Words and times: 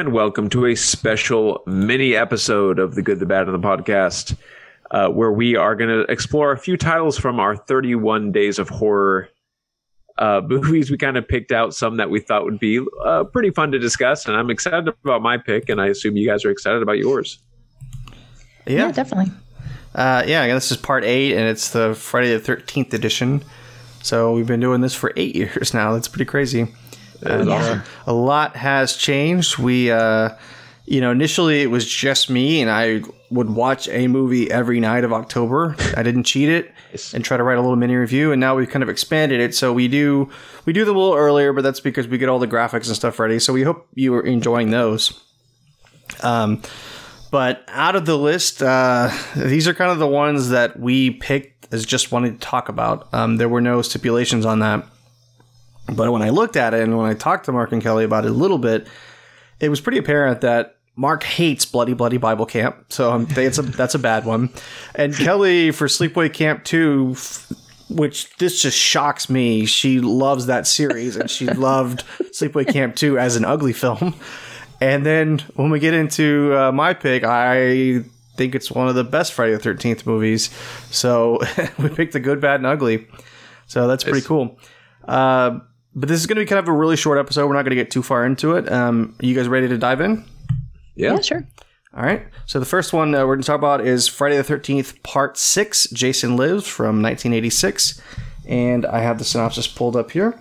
and 0.00 0.14
welcome 0.14 0.48
to 0.48 0.64
a 0.64 0.74
special 0.74 1.62
mini 1.66 2.16
episode 2.16 2.78
of 2.78 2.94
The 2.94 3.02
Good, 3.02 3.18
the 3.18 3.26
Bad, 3.26 3.48
and 3.48 3.62
the 3.62 3.68
Podcast, 3.68 4.34
uh, 4.92 5.10
where 5.10 5.30
we 5.30 5.56
are 5.56 5.74
going 5.74 5.90
to 5.90 6.10
explore 6.10 6.52
a 6.52 6.58
few 6.58 6.78
titles 6.78 7.18
from 7.18 7.38
our 7.38 7.54
31 7.54 8.32
Days 8.32 8.58
of 8.58 8.70
Horror 8.70 9.28
uh, 10.16 10.40
movies. 10.48 10.90
We 10.90 10.96
kind 10.96 11.18
of 11.18 11.28
picked 11.28 11.52
out 11.52 11.74
some 11.74 11.98
that 11.98 12.08
we 12.08 12.18
thought 12.18 12.44
would 12.44 12.58
be 12.58 12.80
uh, 13.04 13.24
pretty 13.24 13.50
fun 13.50 13.72
to 13.72 13.78
discuss, 13.78 14.24
and 14.24 14.34
I'm 14.34 14.48
excited 14.48 14.88
about 15.04 15.20
my 15.20 15.36
pick, 15.36 15.68
and 15.68 15.82
I 15.82 15.88
assume 15.88 16.16
you 16.16 16.26
guys 16.26 16.46
are 16.46 16.50
excited 16.50 16.80
about 16.80 16.96
yours. 16.96 17.38
Yeah, 18.66 18.86
Yeah, 18.86 18.92
definitely. 18.92 19.34
Uh, 19.94 20.24
yeah, 20.26 20.46
this 20.54 20.70
is 20.70 20.78
part 20.78 21.04
eight, 21.04 21.34
and 21.36 21.46
it's 21.46 21.72
the 21.72 21.94
Friday 21.94 22.32
the 22.32 22.40
Thirteenth 22.40 22.94
edition. 22.94 23.44
So 24.02 24.32
we've 24.32 24.46
been 24.46 24.60
doing 24.60 24.80
this 24.80 24.94
for 24.94 25.12
eight 25.16 25.36
years 25.36 25.74
now. 25.74 25.92
That's 25.92 26.08
pretty 26.08 26.24
crazy. 26.24 26.68
Is 27.22 27.26
And, 27.26 27.48
uh, 27.48 27.54
awesome. 27.54 27.82
a 28.06 28.12
lot 28.12 28.56
has 28.56 28.96
changed. 28.96 29.58
We, 29.58 29.90
uh, 29.90 30.30
you 30.86 31.00
know, 31.00 31.10
initially 31.10 31.62
it 31.62 31.70
was 31.70 31.86
just 31.86 32.30
me, 32.30 32.60
and 32.60 32.70
I 32.70 33.02
would 33.30 33.50
watch 33.50 33.88
a 33.88 34.08
movie 34.08 34.50
every 34.50 34.80
night 34.80 35.04
of 35.04 35.12
October. 35.12 35.76
I 35.96 36.02
didn't 36.02 36.24
cheat 36.24 36.48
it 36.48 36.72
and 37.14 37.24
try 37.24 37.36
to 37.36 37.42
write 37.42 37.58
a 37.58 37.60
little 37.60 37.76
mini 37.76 37.94
review. 37.94 38.32
And 38.32 38.40
now 38.40 38.56
we've 38.56 38.68
kind 38.68 38.82
of 38.82 38.88
expanded 38.88 39.40
it, 39.40 39.54
so 39.54 39.72
we 39.72 39.86
do 39.88 40.30
we 40.64 40.72
do 40.72 40.84
them 40.84 40.96
a 40.96 40.98
little 40.98 41.16
earlier, 41.16 41.52
but 41.52 41.62
that's 41.62 41.80
because 41.80 42.08
we 42.08 42.18
get 42.18 42.28
all 42.28 42.38
the 42.38 42.48
graphics 42.48 42.88
and 42.88 42.96
stuff 42.96 43.18
ready. 43.18 43.38
So 43.38 43.52
we 43.52 43.62
hope 43.62 43.86
you 43.94 44.14
are 44.14 44.22
enjoying 44.22 44.70
those. 44.70 45.12
Um, 46.22 46.62
but 47.30 47.62
out 47.68 47.94
of 47.94 48.06
the 48.06 48.18
list, 48.18 48.60
uh, 48.60 49.10
these 49.36 49.68
are 49.68 49.74
kind 49.74 49.92
of 49.92 49.98
the 49.98 50.08
ones 50.08 50.48
that 50.48 50.78
we 50.80 51.10
picked 51.12 51.72
as 51.72 51.86
just 51.86 52.10
wanting 52.10 52.32
to 52.32 52.40
talk 52.40 52.68
about. 52.68 53.12
Um, 53.14 53.36
there 53.36 53.48
were 53.48 53.60
no 53.60 53.82
stipulations 53.82 54.44
on 54.44 54.58
that. 54.58 54.84
But 55.92 56.12
when 56.12 56.22
I 56.22 56.30
looked 56.30 56.56
at 56.56 56.74
it 56.74 56.82
and 56.82 56.96
when 56.96 57.06
I 57.06 57.14
talked 57.14 57.46
to 57.46 57.52
Mark 57.52 57.72
and 57.72 57.82
Kelly 57.82 58.04
about 58.04 58.24
it 58.24 58.30
a 58.30 58.34
little 58.34 58.58
bit, 58.58 58.86
it 59.58 59.68
was 59.68 59.80
pretty 59.80 59.98
apparent 59.98 60.40
that 60.42 60.76
Mark 60.96 61.22
hates 61.22 61.64
Bloody 61.64 61.94
Bloody 61.94 62.18
Bible 62.18 62.46
Camp, 62.46 62.86
so 62.88 63.12
um, 63.12 63.26
it's 63.30 63.58
a, 63.58 63.62
that's 63.80 63.94
a 63.94 63.98
bad 63.98 64.24
one. 64.24 64.50
And 64.94 65.14
Kelly 65.14 65.70
for 65.70 65.86
Sleepaway 65.86 66.32
Camp 66.32 66.64
2, 66.64 67.16
which 67.88 68.34
this 68.36 68.60
just 68.60 68.78
shocks 68.78 69.30
me. 69.30 69.66
She 69.66 70.00
loves 70.00 70.46
that 70.46 70.66
series 70.66 71.16
and 71.16 71.30
she 71.30 71.46
loved 71.46 72.04
Sleepaway 72.32 72.70
Camp 72.70 72.96
2 72.96 73.18
as 73.18 73.36
an 73.36 73.44
ugly 73.44 73.72
film. 73.72 74.14
And 74.80 75.04
then 75.04 75.38
when 75.54 75.70
we 75.70 75.78
get 75.78 75.94
into 75.94 76.54
uh, 76.56 76.72
my 76.72 76.94
pick, 76.94 77.24
I 77.24 78.02
think 78.36 78.54
it's 78.54 78.70
one 78.70 78.88
of 78.88 78.94
the 78.94 79.04
best 79.04 79.32
Friday 79.32 79.54
the 79.54 79.58
13th 79.58 80.06
movies. 80.06 80.50
So 80.90 81.40
we 81.78 81.88
picked 81.90 82.14
the 82.14 82.20
good, 82.20 82.40
bad, 82.40 82.56
and 82.56 82.66
ugly. 82.66 83.06
So 83.66 83.86
that's 83.86 84.04
pretty 84.04 84.22
cool. 84.22 84.58
Uh, 85.06 85.60
but 85.94 86.08
this 86.08 86.20
is 86.20 86.26
going 86.26 86.36
to 86.36 86.42
be 86.42 86.46
kind 86.46 86.58
of 86.58 86.68
a 86.68 86.72
really 86.72 86.96
short 86.96 87.18
episode. 87.18 87.46
We're 87.46 87.54
not 87.54 87.62
going 87.62 87.76
to 87.76 87.82
get 87.82 87.90
too 87.90 88.02
far 88.02 88.24
into 88.24 88.54
it. 88.56 88.70
Um, 88.70 89.16
are 89.20 89.26
you 89.26 89.34
guys 89.34 89.48
ready 89.48 89.68
to 89.68 89.78
dive 89.78 90.00
in? 90.00 90.24
Yeah. 90.94 91.14
Yeah, 91.14 91.20
sure. 91.20 91.48
All 91.96 92.04
right. 92.04 92.26
So 92.46 92.60
the 92.60 92.66
first 92.66 92.92
one 92.92 93.14
uh, 93.14 93.26
we're 93.26 93.34
going 93.34 93.42
to 93.42 93.46
talk 93.46 93.58
about 93.58 93.84
is 93.84 94.06
Friday 94.06 94.36
the 94.36 94.44
13th, 94.44 95.02
Part 95.02 95.36
6, 95.36 95.88
Jason 95.90 96.36
Lives 96.36 96.66
from 96.66 97.02
1986. 97.02 98.00
And 98.46 98.86
I 98.86 99.00
have 99.00 99.18
the 99.18 99.24
synopsis 99.24 99.66
pulled 99.66 99.96
up 99.96 100.12
here. 100.12 100.40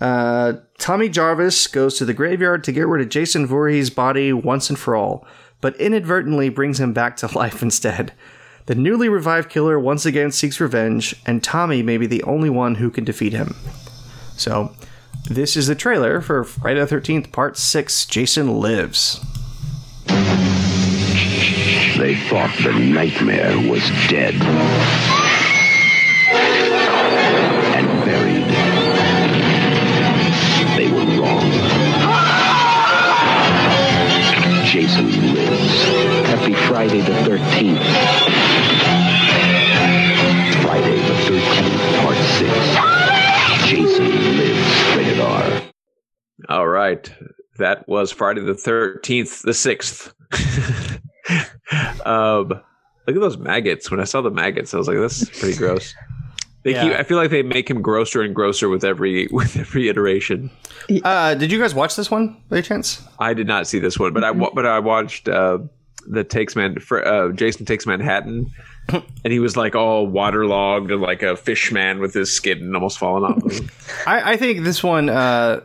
Uh, 0.00 0.54
Tommy 0.78 1.08
Jarvis 1.08 1.66
goes 1.66 1.98
to 1.98 2.04
the 2.04 2.14
graveyard 2.14 2.64
to 2.64 2.72
get 2.72 2.86
rid 2.86 3.02
of 3.02 3.10
Jason 3.10 3.46
Voorhees' 3.46 3.90
body 3.90 4.32
once 4.32 4.70
and 4.70 4.78
for 4.78 4.96
all, 4.96 5.26
but 5.60 5.76
inadvertently 5.76 6.48
brings 6.48 6.80
him 6.80 6.92
back 6.92 7.16
to 7.18 7.26
life 7.36 7.62
instead. 7.62 8.12
The 8.66 8.74
newly 8.74 9.08
revived 9.08 9.50
killer 9.50 9.78
once 9.78 10.06
again 10.06 10.30
seeks 10.30 10.60
revenge, 10.60 11.16
and 11.26 11.42
Tommy 11.42 11.82
may 11.82 11.98
be 11.98 12.06
the 12.06 12.22
only 12.22 12.48
one 12.48 12.76
who 12.76 12.90
can 12.90 13.04
defeat 13.04 13.32
him. 13.32 13.56
So, 14.40 14.72
this 15.28 15.54
is 15.54 15.66
the 15.66 15.74
trailer 15.74 16.22
for 16.22 16.44
Friday 16.44 16.80
the 16.80 16.86
13th, 16.86 17.30
Part 17.30 17.58
6, 17.58 18.06
Jason 18.06 18.58
Lives. 18.58 19.20
They 21.98 22.16
thought 22.30 22.56
the 22.64 22.72
nightmare 22.72 23.58
was 23.70 23.86
dead 24.08 24.32
That 47.60 47.86
was 47.88 48.10
Friday 48.10 48.40
the 48.40 48.52
13th, 48.54 49.42
the 49.42 49.52
6th. 49.52 50.12
um, 52.06 52.48
look 52.48 53.16
at 53.16 53.20
those 53.20 53.38
maggots. 53.38 53.90
When 53.90 54.00
I 54.00 54.04
saw 54.04 54.20
the 54.20 54.30
maggots, 54.30 54.74
I 54.74 54.78
was 54.78 54.88
like, 54.88 54.96
this 54.96 55.22
is 55.22 55.30
pretty 55.30 55.56
gross. 55.56 55.94
They 56.62 56.72
Yeah. 56.72 56.82
keep, 56.82 56.92
I 56.92 57.02
feel 57.04 57.16
like 57.16 57.30
they 57.30 57.42
make 57.42 57.70
him 57.70 57.80
grosser 57.80 58.20
and 58.22 58.34
grosser 58.34 58.68
with 58.68 58.84
every 58.84 59.26
with 59.30 59.56
every 59.56 59.88
iteration. 59.88 60.50
Uh, 61.04 61.34
did 61.34 61.50
you 61.50 61.58
guys 61.58 61.74
watch 61.74 61.96
this 61.96 62.10
one 62.10 62.36
by 62.48 62.56
any 62.58 62.62
chance? 62.66 63.02
I 63.18 63.32
did 63.34 63.46
not 63.46 63.66
see 63.66 63.78
this 63.78 63.98
one, 63.98 64.12
but 64.12 64.24
I 64.24 64.32
but 64.32 64.66
I 64.66 64.78
watched 64.78 65.28
uh, 65.28 65.58
the 66.06 66.24
takes 66.24 66.56
man 66.56 66.78
fr- 66.78 66.98
uh, 67.04 67.32
Jason 67.32 67.64
takes 67.64 67.86
Manhattan, 67.86 68.50
and 68.88 69.32
he 69.32 69.38
was 69.38 69.56
like 69.56 69.74
all 69.74 70.06
waterlogged 70.06 70.90
and 70.90 71.00
like 71.00 71.22
a 71.22 71.34
fish 71.36 71.72
man 71.72 71.98
with 71.98 72.12
his 72.12 72.34
skin 72.34 72.74
almost 72.74 72.98
falling 72.98 73.24
off. 73.32 74.06
I, 74.06 74.32
I 74.32 74.36
think 74.36 74.62
this 74.64 74.82
one, 74.82 75.08
uh, 75.08 75.60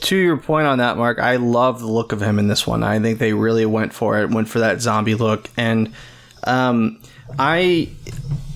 to 0.00 0.16
your 0.16 0.36
point 0.36 0.66
on 0.66 0.78
that, 0.78 0.96
Mark, 0.96 1.18
I 1.18 1.36
love 1.36 1.80
the 1.80 1.86
look 1.86 2.12
of 2.12 2.20
him 2.20 2.38
in 2.38 2.48
this 2.48 2.66
one. 2.66 2.82
I 2.82 2.98
think 3.00 3.18
they 3.18 3.32
really 3.32 3.66
went 3.66 3.94
for 3.94 4.20
it, 4.20 4.30
went 4.30 4.48
for 4.48 4.58
that 4.58 4.80
zombie 4.80 5.14
look, 5.14 5.48
and 5.56 5.92
um, 6.44 7.00
I, 7.38 7.90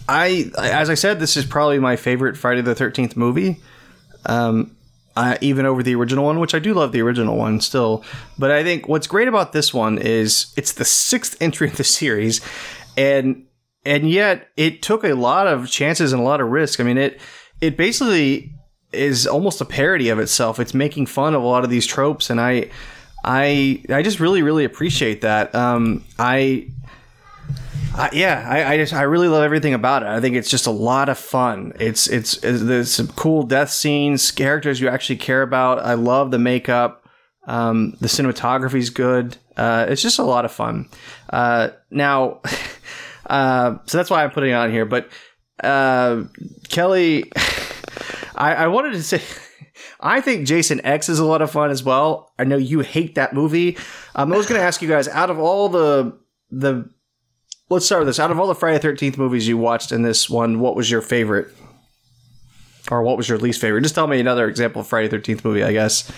I, 0.08 0.50
as 0.58 0.90
I 0.90 0.94
said, 0.94 1.20
this 1.20 1.36
is 1.36 1.44
probably 1.46 1.78
my 1.78 1.96
favorite 1.96 2.36
Friday 2.36 2.60
the 2.60 2.74
Thirteenth 2.74 3.16
movie. 3.16 3.60
Um, 4.26 4.76
even 5.40 5.66
over 5.66 5.82
the 5.82 5.94
original 5.94 6.24
one, 6.24 6.40
which 6.40 6.54
I 6.54 6.58
do 6.58 6.72
love 6.74 6.92
the 6.92 7.02
original 7.02 7.36
one 7.36 7.60
still. 7.60 8.04
But 8.38 8.50
I 8.50 8.62
think 8.62 8.88
what's 8.88 9.06
great 9.06 9.28
about 9.28 9.52
this 9.52 9.74
one 9.74 9.98
is 9.98 10.52
it's 10.56 10.72
the 10.72 10.84
sixth 10.84 11.36
entry 11.40 11.68
in 11.68 11.74
the 11.74 11.84
series, 11.84 12.40
and 12.96 13.44
and 13.84 14.08
yet 14.10 14.48
it 14.56 14.82
took 14.82 15.04
a 15.04 15.14
lot 15.14 15.46
of 15.46 15.68
chances 15.68 16.12
and 16.12 16.20
a 16.20 16.24
lot 16.24 16.40
of 16.40 16.48
risk. 16.48 16.80
I 16.80 16.84
mean 16.84 16.98
it 16.98 17.20
it 17.60 17.76
basically 17.76 18.54
is 18.92 19.26
almost 19.26 19.60
a 19.60 19.64
parody 19.64 20.08
of 20.08 20.18
itself. 20.18 20.58
It's 20.58 20.74
making 20.74 21.06
fun 21.06 21.34
of 21.34 21.42
a 21.42 21.46
lot 21.46 21.64
of 21.64 21.70
these 21.70 21.86
tropes, 21.86 22.30
and 22.30 22.40
I 22.40 22.70
I 23.24 23.82
I 23.88 24.02
just 24.02 24.20
really 24.20 24.42
really 24.42 24.64
appreciate 24.64 25.20
that. 25.22 25.54
Um, 25.54 26.04
I 26.18 26.68
I, 27.94 28.10
yeah, 28.12 28.46
I, 28.48 28.74
I 28.74 28.76
just 28.76 28.92
I 28.92 29.02
really 29.02 29.28
love 29.28 29.42
everything 29.42 29.74
about 29.74 30.02
it. 30.02 30.08
I 30.08 30.20
think 30.20 30.36
it's 30.36 30.50
just 30.50 30.66
a 30.66 30.70
lot 30.70 31.08
of 31.08 31.18
fun. 31.18 31.72
It's 31.80 32.06
it's, 32.08 32.42
it's 32.44 32.62
there's 32.62 32.92
some 32.92 33.08
cool 33.08 33.42
death 33.42 33.70
scenes, 33.70 34.30
characters 34.30 34.80
you 34.80 34.88
actually 34.88 35.16
care 35.16 35.42
about. 35.42 35.80
I 35.80 35.94
love 35.94 36.30
the 36.30 36.38
makeup. 36.38 37.08
Um, 37.46 37.96
the 38.00 38.06
cinematography's 38.06 38.90
good. 38.90 39.36
Uh, 39.56 39.86
it's 39.88 40.02
just 40.02 40.18
a 40.18 40.22
lot 40.22 40.44
of 40.44 40.52
fun. 40.52 40.88
Uh, 41.30 41.70
now, 41.90 42.40
uh, 43.26 43.78
so 43.86 43.98
that's 43.98 44.10
why 44.10 44.22
I'm 44.22 44.30
putting 44.30 44.50
it 44.50 44.54
on 44.54 44.70
here. 44.70 44.84
But 44.84 45.10
uh, 45.62 46.24
Kelly, 46.68 47.32
I, 48.40 48.54
I 48.54 48.66
wanted 48.68 48.92
to 48.94 49.02
say. 49.02 49.22
I 50.00 50.20
think 50.20 50.46
Jason 50.46 50.84
X 50.84 51.08
is 51.08 51.18
a 51.18 51.24
lot 51.24 51.42
of 51.42 51.50
fun 51.50 51.70
as 51.70 51.82
well. 51.82 52.32
I 52.38 52.44
know 52.44 52.56
you 52.56 52.80
hate 52.80 53.14
that 53.14 53.34
movie. 53.34 53.76
Um, 54.14 54.32
I 54.32 54.36
was 54.36 54.46
going 54.46 54.60
to 54.60 54.66
ask 54.66 54.82
you 54.82 54.88
guys, 54.88 55.08
out 55.08 55.30
of 55.30 55.38
all 55.38 55.68
the 55.68 56.18
the 56.50 56.90
let's 57.68 57.86
start 57.86 58.00
with 58.00 58.08
this. 58.08 58.18
Out 58.18 58.30
of 58.30 58.40
all 58.40 58.46
the 58.46 58.54
Friday 58.54 58.78
Thirteenth 58.78 59.18
movies 59.18 59.46
you 59.46 59.58
watched 59.58 59.92
in 59.92 60.02
this 60.02 60.28
one, 60.28 60.58
what 60.58 60.74
was 60.74 60.90
your 60.90 61.02
favorite, 61.02 61.48
or 62.90 63.02
what 63.02 63.16
was 63.16 63.28
your 63.28 63.38
least 63.38 63.60
favorite? 63.60 63.82
Just 63.82 63.94
tell 63.94 64.06
me 64.06 64.18
another 64.20 64.48
example 64.48 64.80
of 64.80 64.86
Friday 64.86 65.08
Thirteenth 65.08 65.44
movie, 65.44 65.62
I 65.62 65.72
guess. 65.72 66.10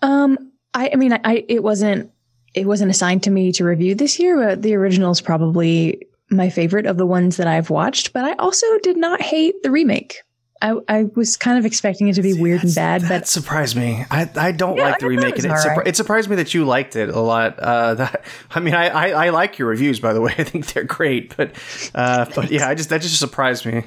Um, 0.00 0.52
I, 0.74 0.90
I 0.92 0.96
mean, 0.96 1.12
I, 1.12 1.20
I 1.24 1.44
it 1.48 1.62
wasn't 1.62 2.10
it 2.54 2.66
wasn't 2.66 2.90
assigned 2.90 3.24
to 3.24 3.30
me 3.30 3.52
to 3.52 3.64
review 3.64 3.94
this 3.94 4.18
year, 4.18 4.36
but 4.36 4.62
the 4.62 4.74
original 4.74 5.10
is 5.10 5.20
probably 5.20 6.06
my 6.30 6.50
favorite 6.50 6.86
of 6.86 6.96
the 6.96 7.06
ones 7.06 7.36
that 7.36 7.46
I've 7.46 7.68
watched. 7.68 8.12
But 8.12 8.24
I 8.24 8.32
also 8.34 8.66
did 8.82 8.96
not 8.96 9.20
hate 9.20 9.62
the 9.62 9.70
remake. 9.70 10.22
I, 10.62 10.76
I 10.88 11.02
was 11.16 11.36
kind 11.36 11.58
of 11.58 11.66
expecting 11.66 12.08
it 12.08 12.14
to 12.14 12.22
be 12.22 12.32
weird 12.34 12.62
and 12.62 12.74
bad, 12.74 13.02
That 13.02 13.08
but 13.08 13.26
surprised 13.28 13.76
me. 13.76 14.04
I, 14.10 14.30
I 14.36 14.52
don't 14.52 14.76
Yeah, 14.76 14.84
like 14.84 14.94
I 14.94 14.96
the 14.96 15.00
thought 15.00 15.06
it 15.06 15.08
remake. 15.08 15.38
it, 15.38 15.44
surpri- 15.44 15.66
alright. 15.70 15.86
it 15.88 15.96
surprised 15.96 16.30
me 16.30 16.36
that 16.36 16.54
you 16.54 16.64
liked 16.64 16.94
it 16.96 17.08
a 17.10 17.20
lot. 17.20 17.58
Uh, 17.58 17.94
that, 17.96 18.24
I 18.52 18.60
mean, 18.60 18.74
I, 18.74 18.86
I, 18.88 19.26
I 19.26 19.30
like 19.30 19.58
your 19.58 19.68
reviews, 19.68 19.98
by 20.00 20.12
the 20.12 20.20
way. 20.20 20.32
I 20.38 20.44
think 20.44 20.66
they're 20.72 20.84
great, 20.84 21.36
but 21.36 21.52
uh, 21.94 22.26
but 22.34 22.50
yeah, 22.50 22.68
I 22.68 22.74
just 22.74 22.88
that 22.90 23.02
just 23.02 23.18
surprised 23.18 23.66
me. 23.66 23.82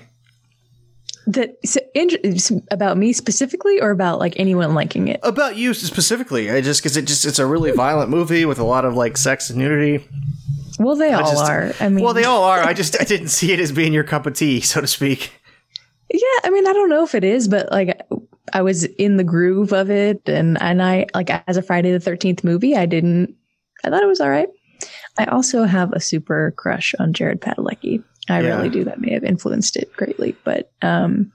that 1.27 1.55
so, 1.65 1.79
in, 1.95 2.09
about 2.71 2.97
me 2.97 3.13
specifically, 3.13 3.79
or 3.81 3.89
about 3.91 4.19
like 4.19 4.33
anyone 4.37 4.73
liking 4.73 5.07
it. 5.07 5.19
About 5.23 5.55
you 5.55 5.73
specifically, 5.73 6.51
I 6.51 6.61
just 6.61 6.81
because 6.83 6.97
it 6.97 7.05
just 7.05 7.25
it's 7.25 7.39
a 7.39 7.45
really 7.45 7.71
violent 7.71 8.09
movie 8.09 8.45
with 8.45 8.59
a 8.59 8.63
lot 8.63 8.85
of 8.85 8.95
like 8.95 9.17
sex 9.17 9.49
and 9.49 9.57
nudity. 9.57 10.05
Well, 10.77 10.95
they 10.97 11.13
all 11.13 11.21
just- 11.31 11.49
are. 11.49 11.71
I 11.79 11.89
mean, 11.89 12.03
Well, 12.03 12.13
they 12.13 12.25
all 12.25 12.43
are. 12.43 12.59
I 12.59 12.73
just 12.73 12.99
I 13.01 13.05
didn't 13.05 13.29
see 13.29 13.53
it 13.53 13.59
as 13.61 13.71
being 13.71 13.93
your 13.93 14.03
cup 14.03 14.25
of 14.25 14.33
tea, 14.33 14.59
so 14.61 14.81
to 14.81 14.87
speak. 14.87 15.31
Yeah, 16.21 16.39
I 16.45 16.49
mean, 16.49 16.65
I 16.67 16.73
don't 16.73 16.89
know 16.89 17.03
if 17.03 17.13
it 17.15 17.23
is, 17.23 17.47
but 17.47 17.71
like 17.71 17.99
I 18.53 18.61
was 18.61 18.83
in 18.85 19.17
the 19.17 19.23
groove 19.23 19.73
of 19.73 19.89
it, 19.89 20.21
and 20.27 20.61
and 20.61 20.81
I 20.81 21.07
like 21.13 21.29
as 21.47 21.57
a 21.57 21.61
Friday 21.61 21.91
the 21.91 21.99
Thirteenth 21.99 22.43
movie, 22.43 22.75
I 22.75 22.85
didn't. 22.85 23.35
I 23.83 23.89
thought 23.89 24.03
it 24.03 24.07
was 24.07 24.21
all 24.21 24.29
right. 24.29 24.47
I 25.17 25.25
also 25.25 25.63
have 25.63 25.91
a 25.93 25.99
super 25.99 26.53
crush 26.57 26.93
on 26.99 27.13
Jared 27.13 27.41
Padalecki. 27.41 28.03
I 28.29 28.41
Yeah. 28.41 28.55
really 28.57 28.69
do. 28.69 28.83
That 28.85 28.99
may 29.01 29.13
have 29.13 29.23
influenced 29.23 29.75
it 29.77 29.91
greatly, 29.93 30.35
but 30.43 30.71
um, 30.81 31.31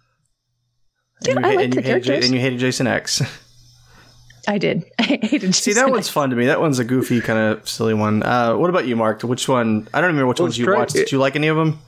And 1.27 1.27
Yeah, 1.27 1.33
you, 1.35 1.39
I 1.39 1.43
ha- 1.43 1.49
like 1.57 1.65
and, 1.65 1.73
the 1.75 1.77
you 1.83 1.83
hated, 1.95 2.25
and 2.25 2.35
you 2.35 2.41
hated 2.41 2.59
Jason 2.59 2.87
X. 2.87 3.23
I 4.49 4.59
did. 4.59 4.85
I 4.99 5.03
hated. 5.03 5.55
See, 5.55 5.71
Jason 5.73 5.75
that 5.85 5.91
one's 5.91 6.09
fun 6.09 6.31
to 6.31 6.37
me. 6.37 6.47
That 6.47 6.61
one's 6.61 6.79
a 6.79 6.85
goofy, 6.85 7.21
kind 7.21 7.39
of 7.39 7.69
silly 7.69 7.95
one. 7.95 8.23
Uh, 8.23 8.57
what 8.57 8.71
about 8.71 8.87
you, 8.87 8.97
Mark? 8.97 9.23
Which 9.23 9.47
one? 9.49 9.87
I 9.93 10.01
don't 10.01 10.09
remember 10.09 10.27
which 10.29 10.39
Well, 10.41 10.47
ones 10.47 10.59
you 10.59 10.65
strike- 10.65 10.79
watched. 10.79 10.95
Did 10.95 11.13
you 11.13 11.19
like 11.19 11.37
any 11.37 11.49
of 11.49 11.57
them? 11.57 11.79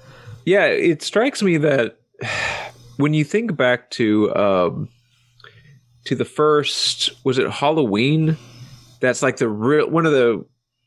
Yeah, 0.44 0.66
it 0.66 1.02
strikes 1.02 1.42
me 1.42 1.56
that 1.58 1.98
when 2.96 3.14
you 3.14 3.24
think 3.24 3.56
back 3.56 3.90
to 3.92 4.34
um, 4.34 4.88
to 6.04 6.14
the 6.14 6.24
first, 6.24 7.12
was 7.24 7.38
it 7.38 7.50
Halloween? 7.50 8.36
That's 9.00 9.22
like 9.22 9.36
the 9.38 9.48
real 9.48 9.88
one 9.88 10.06
of 10.06 10.12
the 10.12 10.44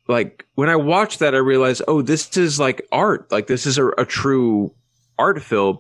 like 0.08 0.46
when 0.56 0.70
I 0.70 0.76
watched 0.76 1.20
that, 1.20 1.34
I 1.34 1.40
realized, 1.40 1.82
oh, 1.88 2.02
this 2.02 2.38
is 2.38 2.60
like 2.60 2.86
art. 2.92 3.32
Like 3.32 3.48
this 3.48 3.66
is 3.66 3.78
a, 3.78 3.88
a 3.98 4.06
true 4.06 4.74
art 5.18 5.42
film. 5.42 5.80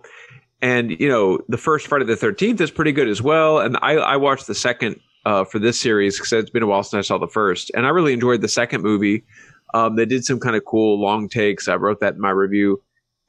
And 0.62 0.92
you 1.00 1.10
know, 1.10 1.40
the 1.48 1.58
first 1.58 1.88
Friday 1.88 2.06
the 2.06 2.16
Thirteenth 2.16 2.60
is 2.62 2.72
pretty 2.72 2.92
good 2.92 3.08
as 3.08 3.22
well. 3.22 3.60
And 3.60 3.78
I, 3.82 3.94
I 3.94 4.16
watched 4.18 4.48
the 4.48 4.56
second 4.56 5.00
uh, 5.26 5.44
for 5.44 5.60
this 5.60 5.80
series 5.80 6.18
because 6.18 6.34
it's 6.34 6.50
been 6.50 6.64
a 6.64 6.68
while 6.68 6.84
since 6.84 7.06
I 7.06 7.08
saw 7.08 7.18
the 7.18 7.28
first, 7.28 7.72
and 7.76 7.86
I 7.86 7.90
really 7.90 8.14
enjoyed 8.14 8.42
the 8.42 8.48
second 8.48 8.82
movie. 8.82 9.26
Um, 9.74 9.96
they 9.96 10.06
did 10.06 10.24
some 10.24 10.40
kind 10.40 10.56
of 10.56 10.64
cool 10.66 11.02
long 11.02 11.28
takes. 11.28 11.68
I 11.68 11.76
wrote 11.76 12.00
that 12.00 12.16
in 12.16 12.22
my 12.22 12.30
review. 12.30 12.82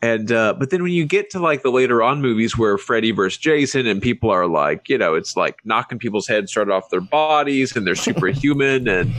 And 0.03 0.31
uh, 0.31 0.55
but 0.59 0.71
then 0.71 0.83
when 0.83 0.93
you 0.93 1.07
get 1.07 1.31
to 1.31 1.39
like 1.39 1.63
the 1.63 1.71
later 1.71 2.03
on 2.03 2.21
movies 2.21 2.57
where 2.59 2.77
Freddy 2.77 3.13
versus 3.13 3.39
Jason 3.39 3.87
and 3.87 4.01
people 4.03 4.31
are 4.31 4.47
like, 4.47 4.89
you 4.89 4.99
know, 4.99 5.15
it's 5.15 5.37
like 5.37 5.61
knocking 5.65 5.99
people's 5.99 6.27
heads 6.29 6.51
straight 6.51 6.69
off 6.69 6.91
their 6.91 7.01
bodies 7.01 7.75
and 7.75 7.87
they're 7.87 7.95
superhuman 7.95 8.87
and 8.89 9.13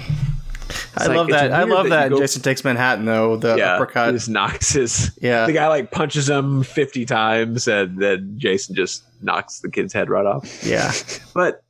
I 0.95 1.07
like- 1.07 1.17
love 1.17 1.27
that. 1.29 1.51
I 1.51 1.63
love 1.63 1.85
that 1.85 1.89
that. 1.89 2.03
you 2.11 2.17
go- 2.17 2.19
Jason 2.21 2.41
Takes 2.43 2.63
Manhattan, 2.63 3.05
though 3.05 3.37
the 3.37 3.55
yeah, 3.55 3.75
uppercut. 3.75 4.13
just 4.13 4.29
knocks 4.29 4.73
his 4.73 5.17
Yeah, 5.21 5.45
the 5.47 5.53
guy 5.53 5.67
like 5.67 5.91
punches 5.91 6.29
him 6.29 6.61
fifty 6.63 7.05
times 7.05 7.67
and 7.67 7.97
then 7.99 8.35
Jason 8.37 8.75
just 8.75 9.03
knocks 9.21 9.59
the 9.61 9.71
kid's 9.71 9.93
head 9.93 10.09
right 10.09 10.25
off. 10.25 10.63
yeah. 10.63 10.91
But 11.33 11.63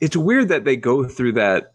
it's 0.00 0.16
weird 0.16 0.48
that 0.48 0.64
they 0.64 0.76
go 0.76 1.04
through 1.04 1.32
that 1.32 1.72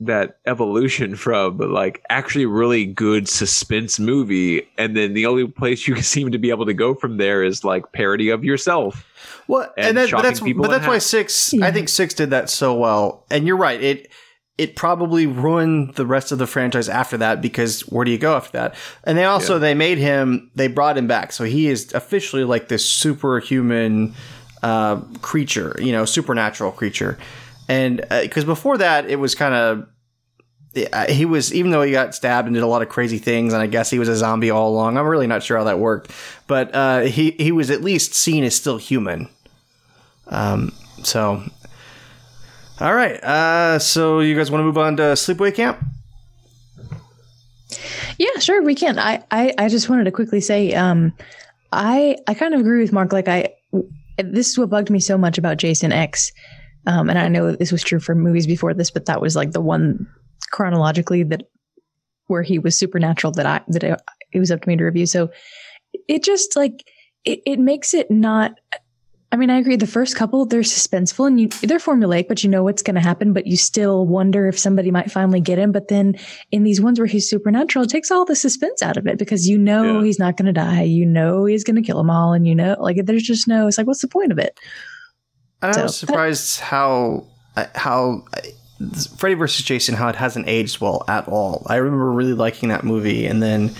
that 0.00 0.38
evolution 0.46 1.14
from 1.14 1.58
like 1.58 2.02
actually 2.08 2.46
really 2.46 2.86
good 2.86 3.28
suspense 3.28 4.00
movie 4.00 4.66
and 4.78 4.96
then 4.96 5.12
the 5.12 5.26
only 5.26 5.46
place 5.46 5.86
you 5.86 5.96
seem 6.02 6.30
to 6.32 6.38
be 6.38 6.50
able 6.50 6.66
to 6.66 6.74
go 6.74 6.94
from 6.94 7.18
there 7.18 7.44
is 7.44 7.64
like 7.64 7.92
parody 7.92 8.30
of 8.30 8.42
yourself. 8.44 9.06
Well, 9.46 9.72
and, 9.76 9.88
and 9.88 9.96
that, 9.98 10.10
but 10.10 10.22
that's 10.22 10.40
people 10.40 10.62
but 10.62 10.70
that's 10.70 10.86
why 10.86 10.98
six. 10.98 11.52
I 11.60 11.70
think 11.70 11.88
six 11.88 12.14
did 12.14 12.30
that 12.30 12.48
so 12.48 12.74
well. 12.74 13.24
And 13.30 13.46
you're 13.46 13.56
right. 13.56 13.82
It 13.82 14.10
it 14.56 14.76
probably 14.76 15.26
ruined 15.26 15.94
the 15.94 16.04
rest 16.04 16.32
of 16.32 16.38
the 16.38 16.46
franchise 16.46 16.88
after 16.88 17.16
that 17.16 17.40
because 17.40 17.80
where 17.88 18.04
do 18.04 18.10
you 18.10 18.18
go 18.18 18.36
after 18.36 18.52
that? 18.58 18.74
And 19.04 19.16
they 19.16 19.24
also 19.24 19.54
Yeah. 19.54 19.60
they 19.60 19.74
made 19.74 19.96
him. 19.98 20.50
They 20.54 20.68
brought 20.68 20.98
him 20.98 21.06
back, 21.06 21.32
so 21.32 21.44
he 21.44 21.68
is 21.68 21.92
officially 21.94 22.44
like 22.44 22.68
this 22.68 22.84
superhuman 22.84 24.14
uh, 24.62 24.96
creature. 25.22 25.74
You 25.78 25.92
know, 25.92 26.04
supernatural 26.04 26.72
creature. 26.72 27.18
And 27.70 28.04
because 28.10 28.44
before 28.44 28.78
that, 28.78 29.08
it 29.08 29.14
was 29.14 29.36
kind 29.36 29.54
of 29.54 29.86
he 31.08 31.24
was 31.24 31.54
even 31.54 31.70
though 31.70 31.82
he 31.82 31.92
got 31.92 32.16
stabbed 32.16 32.48
and 32.48 32.54
did 32.54 32.64
a 32.64 32.66
lot 32.66 32.82
of 32.82 32.88
crazy 32.88 33.18
things, 33.18 33.52
and 33.52 33.62
I 33.62 33.68
guess 33.68 33.90
he 33.90 34.00
was 34.00 34.08
a 34.08 34.16
zombie 34.16 34.50
all 34.50 34.70
along. 34.70 34.98
I'm 34.98 35.06
really 35.06 35.28
not 35.28 35.44
sure 35.44 35.56
how 35.56 35.64
that 35.64 35.78
worked, 35.78 36.10
but 36.48 36.74
uh, 36.74 37.02
he 37.02 37.30
he 37.30 37.52
was 37.52 37.70
at 37.70 37.80
least 37.80 38.12
seen 38.12 38.42
as 38.42 38.56
still 38.56 38.76
human. 38.76 39.28
Um, 40.26 40.72
so, 41.04 41.44
all 42.80 42.94
right. 42.94 43.22
Uh, 43.22 43.78
so 43.78 44.18
you 44.18 44.34
guys 44.34 44.50
want 44.50 44.62
to 44.62 44.64
move 44.64 44.78
on 44.78 44.96
to 44.96 45.02
Sleepaway 45.14 45.54
Camp? 45.54 45.78
Yeah, 48.18 48.38
sure, 48.40 48.62
we 48.62 48.74
can. 48.74 48.98
I, 48.98 49.22
I, 49.30 49.54
I 49.58 49.68
just 49.68 49.88
wanted 49.88 50.04
to 50.04 50.10
quickly 50.10 50.40
say, 50.40 50.74
um, 50.74 51.12
I, 51.72 52.16
I 52.26 52.34
kind 52.34 52.52
of 52.52 52.60
agree 52.60 52.82
with 52.82 52.92
Mark. 52.92 53.12
Like, 53.12 53.28
I, 53.28 53.54
this 54.18 54.50
is 54.50 54.58
what 54.58 54.70
bugged 54.70 54.90
me 54.90 55.00
so 55.00 55.16
much 55.16 55.38
about 55.38 55.56
Jason 55.56 55.90
X. 55.90 56.30
Um, 56.86 57.10
and 57.10 57.18
I 57.18 57.28
know 57.28 57.52
this 57.52 57.72
was 57.72 57.82
true 57.82 58.00
for 58.00 58.14
movies 58.14 58.46
before 58.46 58.74
this, 58.74 58.90
but 58.90 59.06
that 59.06 59.20
was 59.20 59.36
like 59.36 59.52
the 59.52 59.60
one 59.60 60.06
chronologically 60.50 61.22
that 61.24 61.42
where 62.26 62.42
he 62.42 62.58
was 62.58 62.78
supernatural 62.78 63.32
that 63.32 63.46
I, 63.46 63.60
that 63.68 63.82
it, 63.84 64.00
it 64.32 64.38
was 64.38 64.50
up 64.50 64.62
to 64.62 64.68
me 64.68 64.76
to 64.76 64.84
review. 64.84 65.06
So 65.06 65.30
it 66.08 66.22
just 66.22 66.56
like, 66.56 66.84
it, 67.24 67.40
it 67.44 67.58
makes 67.58 67.92
it 67.92 68.10
not, 68.10 68.52
I 69.32 69.36
mean, 69.36 69.50
I 69.50 69.58
agree. 69.58 69.76
The 69.76 69.86
first 69.86 70.16
couple, 70.16 70.46
they're 70.46 70.60
suspenseful 70.62 71.26
and 71.26 71.40
you, 71.40 71.48
they're 71.48 71.78
formulaic, 71.78 72.26
but 72.28 72.42
you 72.42 72.50
know 72.50 72.64
what's 72.64 72.82
going 72.82 72.94
to 72.96 73.00
happen, 73.00 73.32
but 73.32 73.46
you 73.46 73.56
still 73.56 74.06
wonder 74.06 74.48
if 74.48 74.58
somebody 74.58 74.90
might 74.90 75.10
finally 75.10 75.40
get 75.40 75.58
him. 75.58 75.70
But 75.70 75.88
then 75.88 76.16
in 76.50 76.64
these 76.64 76.80
ones 76.80 76.98
where 76.98 77.06
he's 77.06 77.28
supernatural, 77.30 77.84
it 77.84 77.90
takes 77.90 78.10
all 78.10 78.24
the 78.24 78.34
suspense 78.34 78.82
out 78.82 78.96
of 78.96 79.06
it 79.06 79.18
because 79.18 79.48
you 79.48 79.58
know 79.58 79.98
Yeah. 79.98 80.04
he's 80.04 80.18
not 80.18 80.36
going 80.36 80.46
to 80.46 80.52
die. 80.52 80.82
You 80.82 81.06
know 81.06 81.44
he's 81.44 81.62
going 81.62 81.76
to 81.76 81.82
kill 81.82 81.98
them 81.98 82.10
all. 82.10 82.32
And 82.32 82.46
you 82.46 82.54
know, 82.54 82.76
like, 82.80 82.96
there's 83.04 83.22
just 83.22 83.46
no, 83.46 83.68
it's 83.68 83.78
like, 83.78 83.86
what's 83.86 84.02
the 84.02 84.08
point 84.08 84.32
of 84.32 84.38
it? 84.38 84.58
I 85.62 85.72
So- 85.72 85.82
was 85.84 85.96
surprised 85.98 86.60
how 86.60 87.24
how 87.74 88.24
Freddy 89.18 89.34
versus 89.34 89.64
Jason 89.64 89.94
how 89.94 90.08
it 90.08 90.16
hasn't 90.16 90.48
aged 90.48 90.80
well 90.80 91.04
at 91.08 91.28
all. 91.28 91.66
I 91.66 91.76
remember 91.76 92.10
really 92.10 92.32
liking 92.32 92.70
that 92.70 92.84
movie, 92.84 93.26
and 93.26 93.42
then 93.42 93.70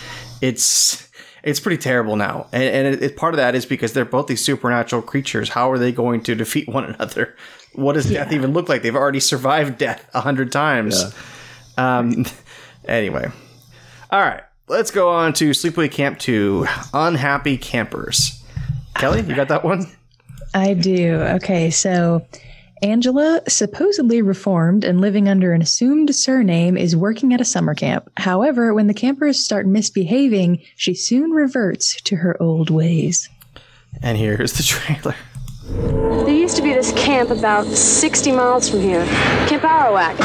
it's 0.43 1.09
it's 1.43 1.59
pretty 1.59 1.79
terrible 1.79 2.17
now. 2.17 2.47
And, 2.53 2.63
and 2.65 2.87
it, 2.95 3.03
it- 3.03 3.17
part 3.17 3.33
of 3.33 3.39
that 3.39 3.55
is 3.55 3.65
because 3.65 3.93
they're 3.95 4.05
both 4.05 4.27
these 4.27 4.45
supernatural 4.45 5.01
creatures. 5.03 5.49
How 5.49 5.71
are 5.71 5.79
they 5.79 5.91
going 5.93 6.23
to 6.25 6.35
defeat 6.45 6.69
one 6.69 6.85
another? 6.85 7.35
What 7.75 7.93
does 7.95 8.07
death 8.11 8.33
even 8.33 8.53
look 8.53 8.69
like? 8.69 8.83
They've 8.83 8.95
already 8.97 9.21
survived 9.21 9.79
death 9.79 10.09
a 10.13 10.21
hundred 10.21 10.53
times. 10.53 11.05
Um. 11.77 12.25
Anyway, 12.89 13.31
all 14.11 14.21
right. 14.21 14.43
Let's 14.67 14.91
go 14.91 15.11
on 15.11 15.35
to 15.35 15.51
Sleepaway 15.51 15.91
Camp 15.93 16.19
Two: 16.19 16.67
Unhappy 16.95 17.59
Campers. 17.59 18.43
Kelly, 18.97 19.21
you 19.21 19.37
got 19.37 19.49
that 19.49 19.65
one? 19.65 19.87
I 20.55 20.75
do. 20.75 21.15
Okay. 21.15 21.71
So 21.71 22.27
Angela, 22.83 23.43
supposedly 23.47 24.23
reformed 24.23 24.85
and 24.85 25.01
living 25.01 25.29
under 25.29 25.53
an 25.53 25.61
assumed 25.61 26.15
surname, 26.15 26.79
is 26.79 26.97
working 26.97 27.35
at 27.35 27.41
a 27.41 27.45
summer 27.45 27.75
camp. 27.75 28.11
However, 28.17 28.73
when 28.73 28.87
the 28.87 28.95
campers 28.95 29.39
start 29.39 29.67
misbehaving, 29.67 30.63
she 30.77 30.95
soon 30.95 31.31
reverts 31.31 32.01
to 32.03 32.17
her 32.17 32.43
old 32.43 32.71
ways. 32.71 33.29
And 34.03 34.17
here's 34.17 34.55
the 34.55 34.63
trailer. 34.63 35.15
There 36.25 36.35
used 36.35 36.57
to 36.57 36.63
be 36.63 36.73
this 36.73 36.93
camp 36.93 37.31
about 37.31 37.67
60 37.67 38.33
miles 38.33 38.69
from 38.69 38.81
here, 38.81 39.05
Camp 39.47 39.63
Arawak. 39.63 40.17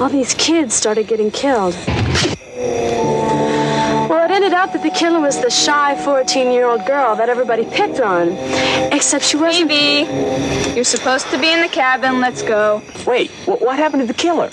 All 0.00 0.10
these 0.10 0.34
kids 0.34 0.74
started 0.74 1.08
getting 1.08 1.30
killed. 1.30 1.74
Well, 4.36 4.42
it 4.42 4.52
ended 4.52 4.58
up 4.58 4.72
that 4.74 4.82
the 4.82 4.90
killer 4.90 5.18
was 5.18 5.40
the 5.40 5.48
shy 5.48 5.94
14 6.04 6.50
year 6.50 6.66
old 6.66 6.84
girl 6.84 7.16
that 7.16 7.30
everybody 7.30 7.64
picked 7.64 8.00
on. 8.00 8.32
Except 8.92 9.24
she 9.24 9.38
wasn't. 9.38 9.70
Baby, 9.70 10.74
you're 10.74 10.84
supposed 10.84 11.30
to 11.30 11.38
be 11.38 11.50
in 11.50 11.62
the 11.62 11.68
cabin. 11.68 12.20
Let's 12.20 12.42
go. 12.42 12.82
Wait, 13.06 13.30
wh- 13.46 13.62
what 13.62 13.78
happened 13.78 14.02
to 14.02 14.06
the 14.06 14.12
killer? 14.12 14.50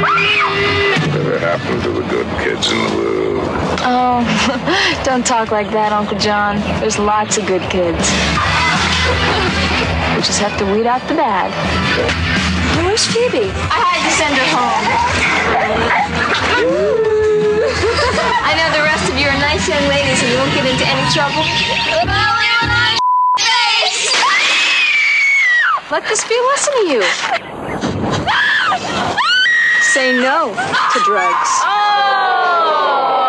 Whatever 0.00 1.38
happened 1.38 1.82
to 1.82 1.90
the 1.90 2.08
good 2.08 2.26
kids 2.42 2.72
in 2.72 2.78
the 2.78 2.94
world? 2.96 3.80
Oh, 3.82 5.02
don't 5.04 5.26
talk 5.26 5.50
like 5.50 5.70
that, 5.72 5.92
Uncle 5.92 6.18
John. 6.18 6.56
There's 6.80 6.98
lots 6.98 7.36
of 7.36 7.46
good 7.46 7.60
kids. 7.70 7.98
We 10.16 10.22
just 10.24 10.40
have 10.40 10.56
to 10.58 10.64
weed 10.72 10.86
out 10.86 11.06
the 11.06 11.16
bad. 11.16 12.29
Where's 12.84 13.06
Phoebe? 13.06 13.50
I 13.70 13.78
had 13.84 14.00
to 14.04 14.10
send 14.16 14.34
her 14.36 14.48
home. 14.56 14.80
I 18.48 18.50
know 18.56 18.68
the 18.76 18.82
rest 18.82 19.08
of 19.10 19.16
you 19.16 19.28
are 19.28 19.38
nice 19.38 19.68
young 19.68 19.86
ladies 19.88 20.22
and 20.22 20.30
you 20.32 20.38
won't 20.38 20.54
get 20.54 20.66
into 20.66 20.86
any 20.88 21.04
trouble. 21.12 21.44
Let 25.90 26.06
this 26.08 26.24
be 26.24 26.38
a 26.38 26.42
lesson 26.42 26.72
to 26.72 26.84
you. 26.86 27.02
Say 29.82 30.12
no 30.12 30.54
to 30.54 31.00
drugs. 31.04 31.50
I 31.66 33.19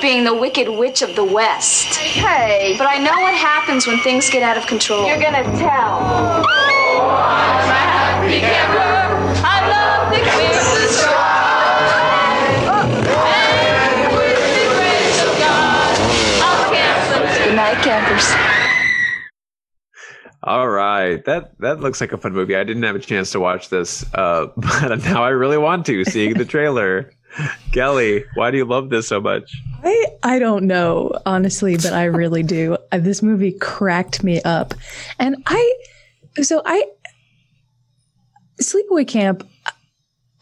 being 0.00 0.24
the 0.24 0.34
wicked 0.34 0.68
witch 0.68 1.02
of 1.02 1.14
the 1.14 1.24
West. 1.24 1.96
Hey. 1.96 2.74
But 2.78 2.86
I 2.86 2.98
know 2.98 3.12
what 3.20 3.34
happens 3.34 3.86
when 3.86 3.98
things 4.00 4.30
get 4.30 4.42
out 4.42 4.56
of 4.56 4.66
control. 4.66 5.06
You're 5.06 5.20
gonna 5.20 5.44
tell. 5.58 6.44
Good 17.44 17.56
night, 17.56 17.82
campers. 17.82 18.50
All 20.42 20.68
right. 20.68 21.22
that 21.26 21.52
that 21.58 21.80
looks 21.80 22.00
like 22.00 22.12
a 22.12 22.18
fun 22.18 22.32
movie. 22.32 22.56
I 22.56 22.64
didn't 22.64 22.82
have 22.84 22.96
a 22.96 23.00
chance 23.00 23.30
to 23.32 23.40
watch 23.40 23.68
this, 23.68 24.04
uh, 24.14 24.46
but 24.56 25.04
now 25.04 25.22
I 25.22 25.30
really 25.30 25.58
want 25.58 25.84
to. 25.86 26.04
Seeing 26.04 26.34
the 26.34 26.44
trailer, 26.44 27.12
Kelly, 27.72 28.24
why 28.34 28.50
do 28.50 28.56
you 28.56 28.64
love 28.64 28.88
this 28.90 29.06
so 29.08 29.20
much? 29.20 29.52
I 29.82 30.06
I 30.22 30.38
don't 30.38 30.66
know 30.66 31.18
honestly, 31.26 31.76
but 31.76 31.92
I 31.92 32.04
really 32.04 32.42
do. 32.42 32.76
Uh, 32.92 32.98
This 32.98 33.22
movie 33.22 33.52
cracked 33.52 34.22
me 34.22 34.42
up, 34.42 34.74
and 35.18 35.36
I 35.46 35.74
so 36.42 36.62
I 36.64 36.84
Sleepaway 38.60 39.06
Camp. 39.06 39.46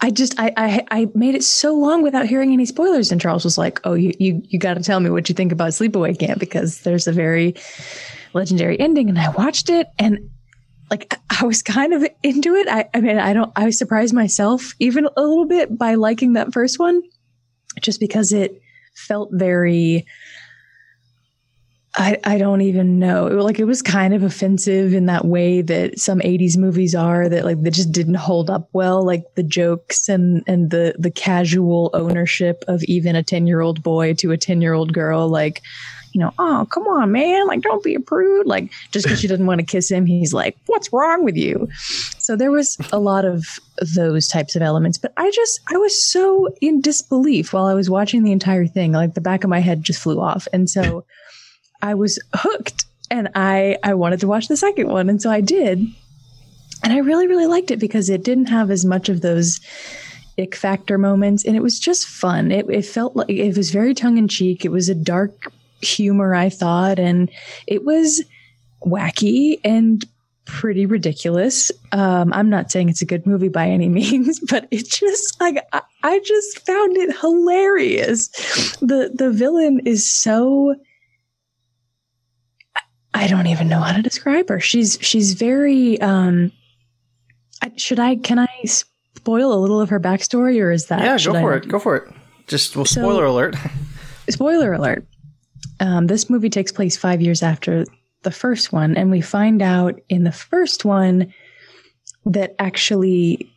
I 0.01 0.11
just 0.11 0.39
I, 0.39 0.53
I 0.57 0.87
I 0.91 1.09
made 1.15 1.35
it 1.35 1.43
so 1.43 1.75
long 1.75 2.03
without 2.03 2.27
hearing 2.27 2.53
any 2.53 2.67
spoilers, 2.67 3.11
and 3.11 3.21
Charles 3.21 3.45
was 3.45 3.59
like, 3.59 3.81
"Oh, 3.85 3.95
you 3.95 4.13
you 4.19 4.43
you 4.49 4.59
got 4.59 4.75
to 4.75 4.83
tell 4.83 5.01
me 5.01 5.11
what 5.11 5.29
you 5.29 5.35
think 5.35 5.53
about 5.53 5.71
Sleepaway 5.71 6.19
Camp 6.19 6.39
because 6.39 6.83
there's 6.83 7.07
a 7.09 7.13
very 7.13 7.55
legendary 8.35 8.79
ending." 8.79 9.09
And 9.09 9.19
I 9.19 9.31
watched 9.31 9.71
it, 9.71 9.89
and 9.99 10.19
like 10.91 11.19
I 11.41 11.45
was 11.45 11.63
kind 11.63 11.93
of 11.95 12.07
into 12.23 12.55
it. 12.55 12.69
I 12.69 12.89
I 12.95 13.01
mean 13.01 13.19
I 13.19 13.33
don't 13.33 13.53
I 13.57 13.71
surprised 13.71 14.15
myself 14.15 14.73
even 14.79 15.07
a 15.17 15.21
little 15.21 15.47
bit 15.47 15.77
by 15.77 15.95
liking 15.97 16.35
that 16.35 16.53
first 16.53 16.79
one, 16.79 17.03
just 17.81 17.99
because 17.99 18.33
it 18.33 18.63
felt 18.99 19.31
very 19.33 20.07
I, 21.99 22.17
I 22.23 22.39
don't 22.39 22.61
even 22.61 23.01
know. 23.01 23.27
It, 23.27 23.35
like 23.35 23.59
it 23.59 23.65
was 23.65 23.83
kind 23.83 24.15
of 24.15 24.23
offensive 24.23 24.95
in 24.95 25.07
that 25.07 25.25
way 25.25 25.63
that 25.63 25.99
some 25.99 26.21
80s 26.21 26.57
movies 26.57 26.95
are 26.95 27.29
that 27.29 27.45
like 27.45 27.61
they 27.61 27.71
just 27.71 27.91
didn't 27.91 28.15
hold 28.15 28.49
up 28.49 28.69
well, 28.73 29.05
like 29.05 29.25
the 29.35 29.43
jokes 29.43 30.09
and 30.09 30.45
and 30.47 30.71
the 30.71 30.95
the 30.97 31.11
casual 31.11 31.91
ownership 31.95 32.65
of 32.69 32.85
even 32.85 33.17
a 33.17 33.25
10-year-old 33.25 33.83
boy 33.83 34.15
to 34.15 34.31
a 34.31 34.39
10-year-old 34.39 34.93
girl 34.93 35.29
like 35.29 35.61
you 36.15 36.21
know, 36.21 36.33
oh, 36.39 36.67
come 36.71 36.85
on, 36.85 37.13
man. 37.13 37.47
Like, 37.47 37.61
don't 37.61 37.85
be 37.85 37.95
a 37.95 38.01
prude. 38.01 38.47
Like, 38.47 38.73
just 38.93 39.05
because 39.05 39.21
she 39.21 39.29
doesn't 39.29 39.45
want 39.45 39.61
to 39.61 39.67
kiss 39.67 39.91
him, 39.91 40.07
he's 40.07 40.33
like, 40.33 40.57
what's 40.65 40.91
wrong 40.91 41.23
with 41.23 41.37
you? 41.37 41.69
So 42.19 42.35
there 42.35 42.51
was 42.51 42.79
a 42.93 42.99
lot 42.99 43.27
of 43.27 43.45
those 43.95 44.27
types 44.27 44.57
of 44.57 44.63
elements. 44.63 44.97
But 44.97 45.13
I 45.19 45.31
just, 45.31 45.61
I 45.71 45.77
was 45.77 46.03
so 46.03 46.49
in 46.63 46.81
disbelief 46.81 47.53
while 47.53 47.67
I 47.67 47.75
was 47.75 47.91
watching 47.91 48.25
the 48.25 48.33
entire 48.33 48.67
thing. 48.67 48.93
Like, 48.93 49.15
the 49.15 49.21
back 49.21 49.45
of 49.45 49.51
my 49.51 49.61
head 49.61 49.85
just 49.85 50.01
flew 50.01 50.19
off. 50.19 50.49
And 50.53 50.71
so 50.71 51.05
I 51.83 51.95
was 51.95 52.19
hooked 52.35 52.85
and 53.11 53.29
I, 53.35 53.79
I 53.83 53.95
wanted 53.95 54.21
to 54.21 54.29
watch 54.29 54.49
the 54.49 54.57
second 54.57 54.89
one. 54.89 55.09
And 55.09 55.21
so 55.21 55.31
I 55.31 55.41
did. 55.41 55.87
And 56.83 56.93
I 56.93 56.99
really, 56.99 57.27
really 57.27 57.47
liked 57.47 57.71
it 57.71 57.79
because 57.79 58.09
it 58.09 58.23
didn't 58.23 58.47
have 58.47 58.71
as 58.71 58.85
much 58.85 59.09
of 59.09 59.21
those 59.21 59.61
ick 60.39 60.55
factor 60.55 60.99
moments 60.99 61.45
and 61.45 61.57
it 61.57 61.63
was 61.63 61.81
just 61.81 62.07
fun. 62.07 62.53
It, 62.53 62.69
it 62.71 62.85
felt 62.85 63.17
like 63.17 63.31
it 63.31 63.57
was 63.57 63.71
very 63.71 63.95
tongue 63.95 64.19
in 64.19 64.29
cheek. 64.29 64.65
It 64.65 64.71
was 64.71 64.89
a 64.89 64.95
dark 64.95 65.53
humor, 65.83 66.35
I 66.35 66.49
thought, 66.49 66.99
and 66.99 67.31
it 67.67 67.85
was 67.85 68.23
wacky 68.85 69.61
and 69.65 70.05
pretty 70.45 70.87
ridiculous. 70.87 71.71
Um, 71.93 72.33
I'm 72.33 72.49
not 72.49 72.71
saying 72.71 72.89
it's 72.89 73.03
a 73.03 73.07
good 73.07 73.27
movie 73.27 73.49
by 73.49 73.69
any 73.69 73.89
means, 74.01 74.41
but 74.41 74.67
it 74.71 74.89
just 74.89 75.41
like 75.41 75.59
I, 75.73 75.83
I 76.03 76.19
just 76.21 76.65
found 76.67 76.97
it 76.97 77.17
hilarious. 77.19 78.29
The 78.81 79.11
the 79.15 79.31
villain 79.31 79.81
is 79.85 80.07
so 80.07 80.75
don't 83.29 83.47
even 83.47 83.69
know 83.69 83.81
how 83.81 83.93
to 83.97 84.03
describe 84.03 84.49
her. 84.49 84.59
She's 84.61 84.99
she's 85.01 85.35
very 85.35 86.01
um 86.01 86.51
I- 87.63 87.73
should 87.77 87.99
I 87.99 88.17
can 88.17 88.39
I 88.39 88.49
spoil 88.65 89.53
a 89.53 89.59
little 89.61 89.81
of 89.81 89.89
her 89.91 90.01
backstory 90.01 90.61
or 90.63 90.71
is 90.71 90.87
that 90.87 91.01
yeah, 91.01 91.19
go 91.19 91.33
for 91.41 91.55
not? 91.55 91.65
it. 91.65 91.69
Go 91.69 91.79
for 91.79 91.97
it. 91.97 92.13
Just 92.47 92.77
well, 92.77 92.85
So- 92.85 93.01
spoiler 93.01 93.25
alert. 93.25 93.57
spoiler 94.31 94.73
alert. 94.73 95.07
Um, 95.81 96.07
this 96.09 96.29
movie 96.29 96.51
takes 96.51 96.73
place 96.73 96.97
five 96.97 97.21
years 97.21 97.43
after 97.43 97.85
the 98.25 98.31
first 98.33 98.73
one, 98.73 98.97
and 98.97 99.11
we 99.13 99.21
find 99.21 99.63
out 99.63 100.01
in 100.09 100.25
the 100.25 100.33
first 100.33 100.85
one 100.85 101.33
that 102.27 102.55
actually 102.59 103.49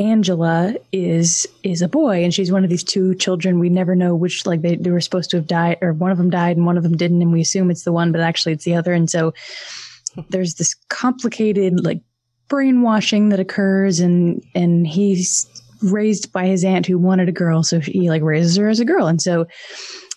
Angela 0.00 0.74
is 0.92 1.46
is 1.62 1.82
a 1.82 1.88
boy, 1.88 2.24
and 2.24 2.32
she's 2.32 2.50
one 2.50 2.64
of 2.64 2.70
these 2.70 2.82
two 2.82 3.14
children. 3.14 3.58
We 3.58 3.68
never 3.68 3.94
know 3.94 4.14
which, 4.14 4.46
like 4.46 4.62
they, 4.62 4.76
they 4.76 4.90
were 4.90 5.00
supposed 5.00 5.28
to 5.30 5.36
have 5.36 5.46
died, 5.46 5.76
or 5.82 5.92
one 5.92 6.10
of 6.10 6.16
them 6.16 6.30
died 6.30 6.56
and 6.56 6.64
one 6.64 6.78
of 6.78 6.82
them 6.82 6.96
didn't, 6.96 7.20
and 7.20 7.32
we 7.32 7.42
assume 7.42 7.70
it's 7.70 7.84
the 7.84 7.92
one, 7.92 8.10
but 8.10 8.22
actually 8.22 8.54
it's 8.54 8.64
the 8.64 8.74
other. 8.74 8.94
And 8.94 9.10
so 9.10 9.34
there's 10.30 10.54
this 10.54 10.74
complicated 10.88 11.84
like 11.84 12.00
brainwashing 12.48 13.28
that 13.28 13.40
occurs, 13.40 14.00
and 14.00 14.42
and 14.54 14.86
he's 14.86 15.46
raised 15.82 16.32
by 16.32 16.46
his 16.46 16.64
aunt 16.64 16.86
who 16.86 16.98
wanted 16.98 17.28
a 17.28 17.32
girl, 17.32 17.62
so 17.62 17.78
he 17.78 18.08
like 18.08 18.22
raises 18.22 18.56
her 18.56 18.70
as 18.70 18.80
a 18.80 18.86
girl, 18.86 19.06
and 19.06 19.20
so 19.20 19.46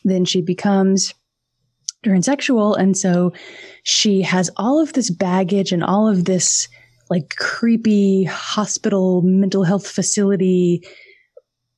then 0.05 0.23
she 0.23 0.41
becomes 0.41 1.13
transsexual 2.05 2.77
and 2.77 2.97
so 2.97 3.31
she 3.83 4.21
has 4.21 4.49
all 4.57 4.77
of 4.77 4.91
this 4.91 5.09
baggage 5.09 5.71
and 5.71 5.85
all 5.85 6.05
of 6.05 6.25
this 6.25 6.67
like 7.13 7.35
creepy 7.35 8.23
hospital 8.23 9.21
mental 9.21 9.63
health 9.63 9.87
facility 9.87 10.83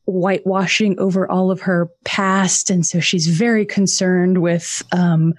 whitewashing 0.06 0.98
over 0.98 1.30
all 1.30 1.52
of 1.52 1.60
her 1.60 1.90
past. 2.06 2.70
And 2.70 2.86
so 2.86 3.02
she's 3.02 3.28
very 3.28 3.66
concerned 3.66 4.42
with 4.42 4.82
um 4.94 5.34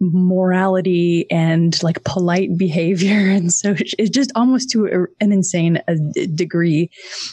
morality 0.00 1.26
and 1.30 1.80
like 1.82 2.02
polite 2.04 2.56
behavior. 2.56 3.28
And 3.36 3.52
so 3.52 3.74
it's 3.98 4.08
just 4.10 4.32
almost 4.34 4.70
to 4.70 4.86
a- 4.86 5.24
an 5.24 5.32
insane 5.32 5.82
uh, 5.86 5.96
degree. 6.34 6.90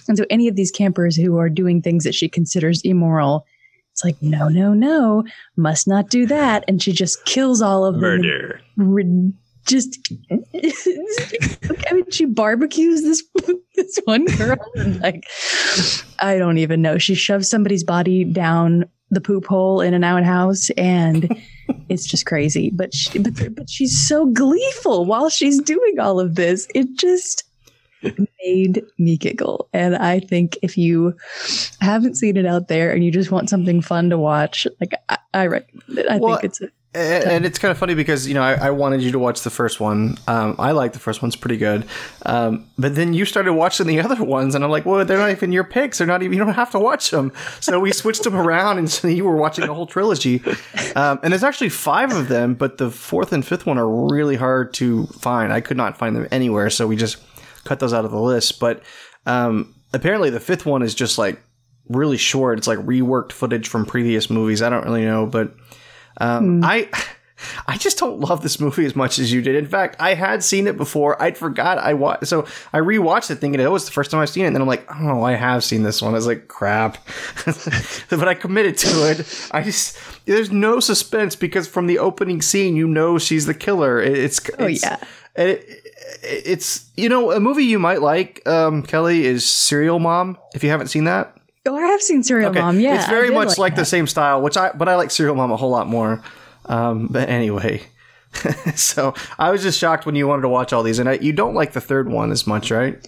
And 0.10 0.18
so 0.18 0.26
any 0.30 0.50
of 0.50 0.58
these 0.58 0.72
campers 0.72 1.16
who 1.16 1.38
are 1.38 1.50
doing 1.50 1.82
things 1.82 2.04
that 2.04 2.16
she 2.16 2.28
considers 2.28 2.82
immoral 2.84 3.46
it's 3.94 4.04
like 4.04 4.22
no 4.22 4.50
no 4.50 4.74
no 4.74 5.24
must 5.56 5.88
not 5.88 6.10
do 6.10 6.26
that. 6.26 6.66
And 6.68 6.84
she 6.84 6.92
just 6.92 7.24
kills 7.26 7.62
all 7.62 7.86
of 7.86 7.96
them. 7.96 8.02
Murder. 8.22 8.62
Just 9.70 10.00
I 10.32 11.94
mean 11.94 12.10
she 12.10 12.26
barbecues 12.26 13.04
this 13.04 13.24
this 13.76 14.00
one 14.06 14.26
girl? 14.26 14.58
And 14.76 15.00
like 15.00 15.26
I 16.20 16.38
don't 16.38 16.58
even 16.58 16.82
know. 16.82 16.98
She 16.98 17.14
shoves 17.16 17.48
somebody's 17.50 17.84
body 17.84 18.24
down 18.24 18.86
the 19.12 19.22
poop 19.22 19.46
hole 19.46 19.82
in 19.82 19.94
an 19.94 20.04
outhouse 20.04 20.70
and 20.72 21.36
it's 21.90 22.06
just 22.06 22.26
crazy. 22.26 22.72
But 22.74 22.94
she, 22.94 23.20
but 23.20 23.56
but 23.56 23.70
she's 23.70 24.08
so 24.08 24.26
gleeful 24.28 25.06
while 25.06 25.30
she's 25.30 25.62
doing 25.62 26.00
all 26.00 26.20
of 26.20 26.36
this. 26.36 26.68
It 26.74 26.96
just 26.98 27.44
made 28.46 28.84
me 28.98 29.18
giggle. 29.18 29.70
And 29.74 29.96
I 29.96 30.20
think 30.20 30.58
if 30.62 30.78
you 30.78 31.14
haven't 31.82 32.16
seen 32.16 32.38
it 32.38 32.46
out 32.46 32.68
there 32.70 32.92
and 32.92 33.04
you 33.04 33.12
just 33.12 33.32
want 33.32 33.50
something 33.50 33.82
fun 33.82 34.10
to 34.10 34.18
watch 34.18 34.66
like 34.80 34.94
I, 35.10 35.18
I 35.34 35.48
recommend 35.48 36.00
it. 36.00 36.08
I 36.08 36.18
Well, 36.18 36.36
think 36.38 36.46
it's 36.46 36.62
a 36.62 36.70
And, 36.92 37.46
it's 37.46 37.60
kind 37.60 37.72
of 37.72 37.78
funny 37.78 37.94
because 37.94 38.28
you 38.28 38.34
know 38.34 38.42
I, 38.42 38.54
I 38.54 38.70
wanted 38.72 39.04
you 39.04 39.12
to 39.12 39.20
watch 39.20 39.42
the 39.42 39.52
first 39.52 39.80
one. 39.80 40.18
Um, 40.28 40.56
I 40.58 40.72
like 40.72 40.94
the 40.94 41.00
first 41.00 41.22
one's 41.22 41.36
pretty 41.36 41.58
good, 41.58 41.86
um, 42.26 42.68
but 42.80 42.96
then 42.96 43.14
you 43.14 43.26
started 43.26 43.54
watching 43.54 43.86
the 43.86 44.00
other 44.02 44.24
ones, 44.24 44.56
and 44.56 44.64
I'm 44.64 44.72
like, 44.72 44.88
well, 44.88 45.06
they're 45.06 45.20
not 45.20 45.30
even 45.30 45.52
your 45.52 45.64
picks. 45.64 46.00
They're 46.00 46.08
not 46.08 46.24
even. 46.24 46.36
You 46.36 46.44
don't 46.44 46.56
have 46.56 46.72
to 46.72 46.80
watch 46.80 47.12
them. 47.12 47.32
So 47.60 47.80
we 47.80 47.92
switched 47.92 48.24
them 48.24 48.36
around, 48.36 48.80
and 48.80 48.90
so 48.92 49.08
you 49.08 49.24
were 49.24 49.36
watching 49.36 49.68
the 49.68 49.74
whole 49.74 49.86
trilogy. 49.86 50.42
Um, 50.96 51.20
and 51.22 51.32
there's 51.32 51.44
actually 51.44 51.70
five 51.70 52.12
of 52.12 52.28
them, 52.28 52.56
but 52.56 52.80
the 52.80 52.90
fourth 52.90 53.34
and 53.34 53.46
fifth 53.46 53.68
one 53.68 53.78
are 53.78 54.12
really 54.12 54.36
hard 54.36 54.74
to 54.76 55.06
find. 55.08 55.54
I 55.54 55.62
could 55.62 55.78
not 55.78 55.96
find 55.96 56.16
them 56.16 56.28
anywhere, 56.32 56.72
so 56.72 56.88
we 56.88 56.96
just 56.96 57.18
cut 57.66 57.80
those 57.80 57.94
out 57.94 58.04
of 58.04 58.10
the 58.10 58.20
list. 58.20 58.60
But 58.60 58.82
um, 59.28 59.76
apparently, 59.94 60.32
the 60.32 60.40
fifth 60.40 60.66
one 60.66 60.82
is 60.82 60.96
just 60.96 61.20
like 61.20 61.40
really 61.88 62.18
short. 62.18 62.58
It's 62.58 62.68
like 62.68 62.80
reworked 62.80 63.32
footage 63.32 63.68
from 63.68 63.86
previous 63.86 64.32
movies. 64.32 64.64
I 64.64 64.70
don't 64.70 64.86
really 64.86 65.06
know, 65.06 65.28
but 65.28 65.54
um, 66.20 66.64
I 66.64 66.90
I 67.68 67.78
just 67.78 67.98
don't 67.98 68.20
love 68.20 68.42
this 68.44 68.60
movie 68.60 68.86
as 68.86 68.96
much 68.98 69.18
as 69.18 69.32
you 69.32 69.42
did. 69.42 69.56
In 69.56 69.66
fact, 69.66 69.96
I 69.98 70.14
had 70.14 70.44
seen 70.44 70.68
it 70.68 70.76
before. 70.76 71.22
I'd 71.22 71.38
forgot 71.38 71.78
I 71.78 71.94
watched, 71.94 72.28
so 72.28 72.46
I 72.74 72.80
rewatched 72.80 73.32
it 73.32 73.36
thinking 73.36 73.62
it 73.62 73.72
was 73.72 73.86
the 73.86 73.92
first 73.92 74.12
time 74.12 74.20
I've 74.20 74.30
seen 74.30 74.44
it. 74.44 74.48
And 74.48 74.56
then 74.58 74.62
I'm 74.62 74.68
like, 74.68 74.86
oh, 75.00 75.22
I 75.24 75.36
have 75.36 75.64
seen 75.64 75.84
this 75.84 76.02
one. 76.02 76.12
I 76.12 76.16
was 76.16 76.28
like, 76.28 76.50
crap, 76.50 76.98
but 78.10 78.28
I 78.28 78.34
committed 78.34 78.78
to 78.80 79.10
it. 79.12 79.50
I 79.52 79.64
just 79.64 79.98
there's 80.26 80.52
no 80.52 80.80
suspense 80.82 81.36
because 81.38 81.68
from 81.68 81.88
the 81.88 82.00
opening 82.00 82.42
scene, 82.42 82.76
you 82.76 82.88
know 82.88 83.18
she's 83.18 83.46
the 83.46 83.54
killer. 83.54 84.02
It- 84.02 84.18
It's 84.18 84.42
Oh, 84.60 84.66
it's, 84.66 84.84
yeah. 84.84 84.98
It, 85.36 85.66
it's 86.24 86.90
you 86.98 87.08
know 87.08 87.32
a 87.32 87.40
movie 87.40 87.64
you 87.64 87.80
might 87.80 88.02
like, 88.02 88.46
um, 88.48 88.84
Kelly 88.84 89.26
is 89.26 89.46
Serial 89.48 90.00
Mom. 90.00 90.38
If 90.54 90.64
you 90.64 90.70
haven't 90.72 90.88
seen 90.88 91.06
that, 91.06 91.38
oh 91.70 91.76
I 91.76 91.88
have 91.88 92.02
seen 92.02 92.24
Serial 92.24 92.52
Okay. 92.52 92.60
Mom 92.60 92.80
yeah 92.80 92.96
it's 92.96 93.10
very 93.10 93.32
much 93.32 93.58
like, 93.58 93.76
the 93.76 93.86
same 93.86 94.08
style, 94.08 94.42
which 94.42 94.58
I 94.58 94.72
but 94.72 94.90
I 94.90 94.96
like 94.96 95.12
Serial 95.12 95.36
Mom 95.36 95.52
a 95.52 95.58
whole 95.58 95.70
lot 95.70 95.88
more. 95.88 96.22
Um, 96.66 97.08
but 97.08 97.30
anyway, 97.30 97.82
so 98.76 99.14
I 99.38 99.52
was 99.52 99.64
just 99.64 99.80
shocked 99.80 100.06
when 100.06 100.16
you 100.16 100.28
wanted 100.28 100.44
to 100.44 100.50
watch 100.50 100.72
all 100.74 100.84
these, 100.84 101.00
and 101.00 101.10
I, 101.10 101.14
you 101.14 101.34
don't 101.34 101.56
like 101.56 101.74
the 101.74 101.82
third 101.82 102.10
one 102.10 102.32
as 102.32 102.46
much, 102.46 102.72
right? 102.72 103.06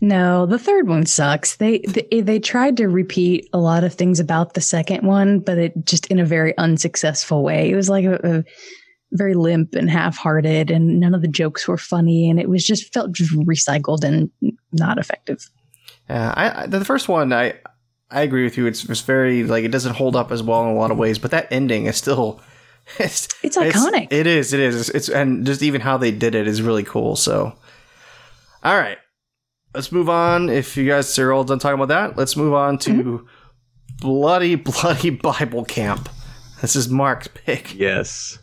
No, 0.00 0.46
the 0.46 0.58
third 0.58 0.88
one 0.88 1.06
sucks. 1.06 1.56
They, 1.56 1.78
they 1.80 2.22
they 2.22 2.38
tried 2.40 2.76
to 2.78 2.88
repeat 2.88 3.48
a 3.52 3.58
lot 3.58 3.84
of 3.84 3.94
things 3.94 4.18
about 4.18 4.54
the 4.54 4.60
second 4.60 5.06
one, 5.06 5.40
but 5.40 5.58
it 5.58 5.72
just 5.84 6.06
in 6.06 6.18
a 6.18 6.24
very 6.24 6.56
unsuccessful 6.58 7.42
way. 7.42 7.70
It 7.70 7.76
was 7.76 7.88
like 7.88 8.04
a, 8.04 8.18
a 8.24 8.44
very 9.12 9.34
limp 9.34 9.74
and 9.74 9.90
half-hearted, 9.90 10.70
and 10.70 10.98
none 10.98 11.14
of 11.14 11.22
the 11.22 11.28
jokes 11.28 11.68
were 11.68 11.78
funny, 11.78 12.28
and 12.28 12.40
it 12.40 12.48
was 12.48 12.66
just 12.66 12.92
felt 12.92 13.12
just 13.12 13.32
recycled 13.32 14.02
and 14.02 14.30
not 14.72 14.98
effective. 14.98 15.48
Yeah, 16.08 16.34
I, 16.36 16.62
I 16.62 16.66
the 16.66 16.84
first 16.84 17.08
one 17.08 17.32
I 17.32 17.54
I 18.12 18.22
agree 18.22 18.44
with 18.44 18.56
you. 18.56 18.66
It's 18.66 18.84
it's 18.88 19.00
very 19.00 19.42
like 19.44 19.64
it 19.64 19.70
doesn't 19.70 19.94
hold 19.96 20.14
up 20.16 20.30
as 20.30 20.42
well 20.42 20.62
in 20.64 20.70
a 20.70 20.78
lot 20.78 20.90
of 20.90 20.98
ways, 20.98 21.18
but 21.18 21.30
that 21.32 21.48
ending 21.50 21.86
is 21.86 21.96
still 21.96 22.40
it's 22.98 23.28
It's 23.42 23.56
iconic. 23.56 24.08
it 24.10 24.26
is. 24.26 24.52
It 24.52 24.60
is. 24.60 24.90
It's, 24.90 25.08
and 25.08 25.44
just 25.46 25.62
even 25.62 25.80
how 25.80 25.96
they 25.96 26.10
did 26.10 26.34
it 26.34 26.46
is 26.46 26.62
really 26.62 26.84
cool. 26.84 27.16
So 27.16 27.54
All 28.62 28.76
right. 28.76 28.98
Let's 29.74 29.90
move 29.90 30.08
on. 30.10 30.50
If 30.50 30.76
you 30.76 30.86
guys 30.86 31.18
are 31.18 31.32
all 31.32 31.44
done 31.44 31.58
talking 31.58 31.80
about 31.80 31.88
that, 31.88 32.16
let's 32.18 32.36
move 32.36 32.52
on 32.54 32.78
to 32.78 32.90
Mm-hmm. 32.92 33.26
Bloody 34.00 34.54
Bloody 34.56 35.10
Bible 35.10 35.64
Camp. 35.64 36.08
This 36.60 36.76
is 36.76 36.88
Mark's 36.88 37.28
pick. 37.28 37.74
Yes. 37.74 38.38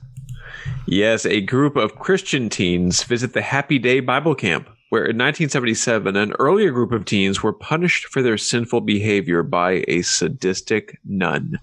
Yes, 0.87 1.25
a 1.25 1.41
group 1.41 1.75
of 1.75 1.95
Christian 1.99 2.49
teens 2.49 3.03
visit 3.03 3.33
the 3.33 3.41
Happy 3.41 3.77
Day 3.79 3.99
Bible 3.99 4.35
Camp, 4.35 4.69
where 4.89 5.03
in 5.03 5.17
1977, 5.17 6.15
an 6.15 6.33
earlier 6.39 6.71
group 6.71 6.91
of 6.91 7.05
teens 7.05 7.43
were 7.43 7.53
punished 7.53 8.07
for 8.07 8.21
their 8.21 8.37
sinful 8.37 8.81
behavior 8.81 9.43
by 9.43 9.83
a 9.87 10.01
sadistic 10.01 10.99
nun. 11.05 11.59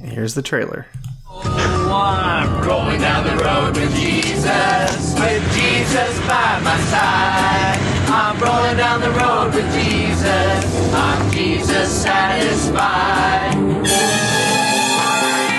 Here's 0.00 0.34
the 0.34 0.42
trailer. 0.42 0.86
Oh, 1.28 1.92
I'm 1.92 2.66
rolling 2.66 3.00
down 3.00 3.24
the 3.26 3.42
road 3.42 3.76
with 3.76 3.94
Jesus, 3.96 5.14
with 5.14 5.54
Jesus 5.54 6.18
by 6.20 6.60
my 6.62 6.78
side. 6.90 7.78
I'm 8.08 8.38
rolling 8.38 8.76
down 8.76 9.00
the 9.00 9.10
road 9.10 9.54
with 9.54 9.72
Jesus, 9.74 10.94
I'm 10.94 11.30
Jesus 11.32 12.02
satisfied. 12.02 13.54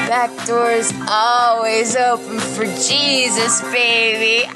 Back 0.08 0.46
door's 0.46 0.94
always 1.10 1.96
open 1.96 2.40
for 2.40 2.66
Jesus, 2.66 3.62
baby. 3.64 4.50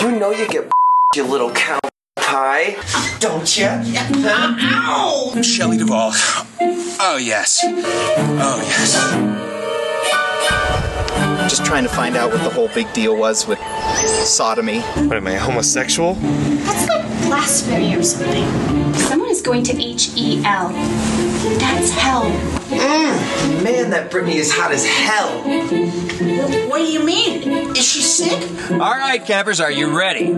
You 0.00 0.10
know 0.18 0.30
you 0.30 0.48
get 0.48 0.70
you 1.14 1.24
little 1.24 1.50
cow 1.52 1.78
pie, 2.16 2.76
don't 3.20 3.58
you? 3.58 3.66
Ow! 3.66 5.42
Shelley 5.42 5.76
Duvall. 5.76 6.12
Oh, 6.98 7.18
yes. 7.20 7.60
Oh, 7.62 8.58
yes. 8.62 8.94
Just 11.50 11.66
trying 11.66 11.82
to 11.82 11.90
find 11.90 12.16
out 12.16 12.32
what 12.32 12.42
the 12.42 12.48
whole 12.48 12.68
big 12.68 12.90
deal 12.94 13.14
was 13.14 13.46
with 13.46 13.58
sodomy. 14.24 14.80
What 14.80 15.18
am 15.18 15.26
I, 15.26 15.34
homosexual? 15.34 16.14
That's 16.14 16.88
like 16.88 17.11
blasphemy 17.32 17.96
or 17.96 18.02
something. 18.02 18.44
Someone 18.92 19.30
is 19.30 19.40
going 19.40 19.62
to 19.62 19.82
H 19.82 20.10
E 20.16 20.42
L. 20.44 20.68
That's 21.58 21.90
hell. 21.90 22.24
Mm, 22.68 23.64
man, 23.64 23.88
that 23.88 24.10
Brittany 24.10 24.36
is 24.36 24.52
hot 24.52 24.70
as 24.70 24.84
hell. 24.84 25.40
What 26.68 26.78
do 26.78 26.84
you 26.84 27.02
mean? 27.02 27.70
Is 27.74 27.88
she 27.88 28.02
sick? 28.02 28.70
All 28.72 28.78
right, 28.78 29.24
campers, 29.24 29.60
are 29.60 29.70
you 29.70 29.98
ready? 29.98 30.34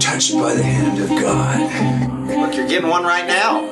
Touched 0.00 0.32
by 0.32 0.54
the 0.54 0.62
hand 0.62 0.98
of 1.02 1.10
God. 1.10 1.60
Look, 2.30 2.56
you're 2.56 2.66
getting 2.66 2.88
one 2.88 3.04
right 3.04 3.26
now. 3.26 3.68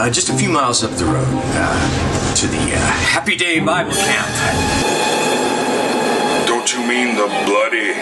Uh, 0.00 0.10
just 0.10 0.28
a 0.28 0.34
few 0.34 0.48
miles 0.48 0.82
up 0.82 0.90
the 0.98 1.04
road 1.04 1.24
uh, 1.28 2.34
to 2.34 2.46
the 2.48 2.58
uh, 2.58 2.78
Happy 3.14 3.36
Day 3.36 3.60
Bible 3.60 3.92
Camp. 3.92 5.29
Don't 6.70 6.82
you 6.82 6.88
mean 6.88 7.16
the 7.16 7.26
bloody, 7.46 7.92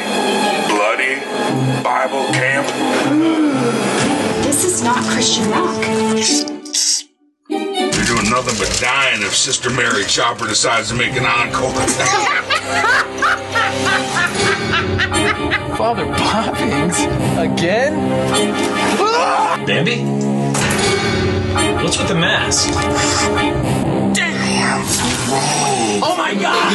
bloody 0.69 1.15
Bible 1.83 2.27
camp? 2.35 2.67
This 4.45 4.63
is 4.63 4.83
not 4.83 5.03
Christian 5.05 5.51
rock. 5.51 5.83
You're 7.49 8.05
doing 8.05 8.29
nothing 8.29 8.59
but 8.59 8.69
dying 8.79 9.23
if 9.23 9.35
Sister 9.35 9.71
Mary 9.71 10.05
Chopper 10.05 10.47
decides 10.47 10.91
to 10.91 10.97
make 10.97 11.17
an 11.17 11.25
encore. 11.25 11.73
Father 15.79 16.05
Poppins? 16.19 16.99
Again? 17.39 17.95
Bambi? 19.65 20.03
What's 21.83 21.97
with 21.97 22.09
the 22.09 22.15
mask? 22.15 22.69
Damn! 25.29 26.03
Oh 26.03 26.17
my 26.17 26.35
god! 26.35 26.75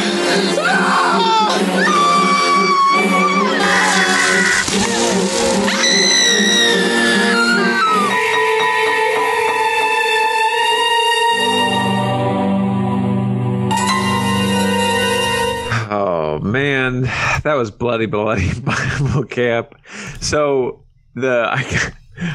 Oh 15.90 16.38
man, 16.40 17.02
that 17.42 17.54
was 17.56 17.72
bloody 17.72 18.06
bloody 18.06 18.52
Bible 18.60 19.24
camp. 19.24 19.74
So 20.20 20.84
the 21.16 21.48
I, 21.50 21.92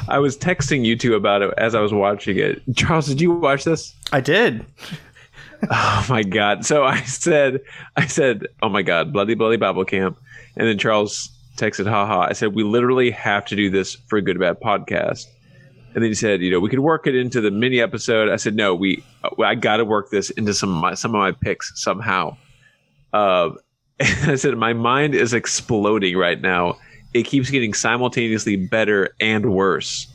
I 0.10 0.19
was 0.19 0.38
texting 0.38 0.84
you 0.84 0.97
two 0.97 1.15
about 1.15 1.41
it 1.43 1.53
as 1.58 1.75
I 1.75 1.79
was 1.79 1.93
watching 1.93 2.38
it. 2.38 2.62
Charles, 2.75 3.08
did 3.08 3.21
you 3.21 3.32
watch 3.32 3.63
this? 3.63 3.93
I 4.12 4.19
did. 4.19 4.65
Oh 5.71 6.05
my 6.09 6.23
god. 6.23 6.65
So 6.65 6.83
I 6.85 7.01
said 7.01 7.59
I 7.97 8.07
said, 8.07 8.47
"Oh 8.61 8.69
my 8.69 8.81
god, 8.81 9.11
bloody 9.11 9.35
bloody 9.35 9.57
Bible 9.57 9.83
camp." 9.83 10.17
And 10.55 10.67
then 10.67 10.77
Charles 10.77 11.29
texted, 11.57 11.85
"Haha." 11.87 12.21
I 12.21 12.33
said, 12.33 12.55
"We 12.55 12.63
literally 12.63 13.11
have 13.11 13.45
to 13.47 13.55
do 13.55 13.69
this 13.69 13.95
for 14.07 14.17
a 14.17 14.21
good 14.21 14.39
bad 14.39 14.59
podcast." 14.61 15.25
And 15.93 16.03
then 16.03 16.09
he 16.11 16.15
said, 16.15 16.41
"You 16.41 16.51
know, 16.51 16.59
we 16.59 16.69
could 16.69 16.79
work 16.79 17.07
it 17.07 17.15
into 17.15 17.41
the 17.41 17.51
mini 17.51 17.81
episode." 17.81 18.29
I 18.29 18.37
said, 18.37 18.55
"No, 18.55 18.73
we 18.73 19.03
I 19.43 19.55
got 19.55 19.77
to 19.77 19.85
work 19.85 20.11
this 20.11 20.29
into 20.31 20.53
some 20.53 20.73
of 20.75 20.81
my 20.81 20.93
some 20.93 21.13
of 21.13 21.19
my 21.19 21.31
picks 21.31 21.71
somehow." 21.75 22.37
Uh, 23.11 23.49
I 23.99 24.35
said, 24.35 24.57
"My 24.57 24.73
mind 24.73 25.13
is 25.15 25.33
exploding 25.33 26.15
right 26.15 26.39
now. 26.39 26.77
It 27.13 27.23
keeps 27.23 27.49
getting 27.49 27.73
simultaneously 27.73 28.55
better 28.55 29.09
and 29.19 29.53
worse." 29.53 30.07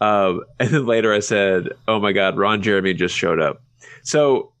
Uh, 0.00 0.38
and 0.60 0.70
then 0.70 0.86
later 0.86 1.12
I 1.12 1.20
said, 1.20 1.68
"Oh 1.88 2.00
my 2.00 2.12
god, 2.12 2.38
Ron 2.38 2.62
Jeremy 2.62 2.94
just 2.94 3.14
showed 3.14 3.40
up." 3.40 3.60
So 4.04 4.51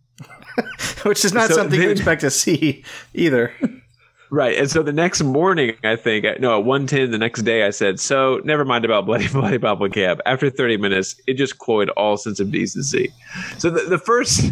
Which 1.04 1.24
is 1.24 1.32
not 1.32 1.48
So 1.48 1.56
something 1.56 1.80
you 1.80 1.88
then- 1.88 1.96
expect 1.96 2.20
to 2.22 2.30
see 2.30 2.84
either. 3.14 3.52
Right. 4.30 4.56
And 4.56 4.70
so 4.70 4.82
the 4.82 4.94
next 4.94 5.22
morning, 5.22 5.76
I 5.84 5.94
think, 5.94 6.24
no, 6.40 6.58
at 6.58 6.64
110 6.64 7.10
the 7.10 7.18
next 7.18 7.42
day, 7.42 7.64
I 7.66 7.70
said, 7.70 8.00
so 8.00 8.40
never 8.44 8.64
mind 8.64 8.86
about 8.86 9.04
Bloody 9.04 9.28
Bloody 9.32 9.58
Bible 9.58 9.90
Camp. 9.90 10.20
After 10.24 10.48
30 10.48 10.78
minutes, 10.78 11.20
it 11.26 11.34
just 11.34 11.58
cloyed 11.58 11.90
all 11.90 12.16
sense 12.16 12.40
of 12.40 12.50
decency. 12.50 13.12
So 13.58 13.68
the, 13.68 13.82
the 13.90 13.98
first, 13.98 14.50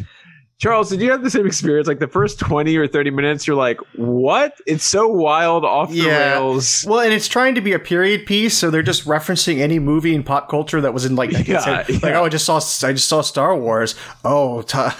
Charles, 0.60 0.90
did 0.90 1.00
you 1.00 1.10
have 1.10 1.22
the 1.22 1.30
same 1.30 1.46
experience? 1.46 1.88
Like 1.88 2.00
the 2.00 2.06
first 2.06 2.38
20 2.38 2.76
or 2.76 2.86
30 2.86 3.10
minutes, 3.10 3.46
you're 3.46 3.56
like, 3.56 3.78
what? 3.96 4.60
It's 4.66 4.84
so 4.84 5.08
wild, 5.08 5.64
off 5.64 5.90
the 5.90 6.02
rails. 6.06 6.84
Well, 6.86 7.00
and 7.00 7.14
it's 7.14 7.28
trying 7.28 7.54
to 7.54 7.62
be 7.62 7.72
a 7.72 7.78
period 7.78 8.26
piece, 8.26 8.58
so 8.58 8.70
they're 8.70 8.82
just 8.82 9.06
referencing 9.06 9.60
any 9.60 9.78
movie 9.78 10.14
in 10.14 10.22
pop 10.22 10.50
culture 10.50 10.78
that 10.82 10.92
was 10.92 11.06
in 11.06 11.16
like, 11.16 11.32
Yeah, 11.48 11.60
like 11.66 11.88
yeah. 11.88 12.20
oh, 12.20 12.26
I 12.26 12.28
just 12.28 12.44
saw, 12.44 12.56
I 12.86 12.92
just 12.92 13.08
saw 13.08 13.22
Star 13.22 13.56
Wars. 13.56 13.94
Oh, 14.22 14.60
ta 14.60 14.94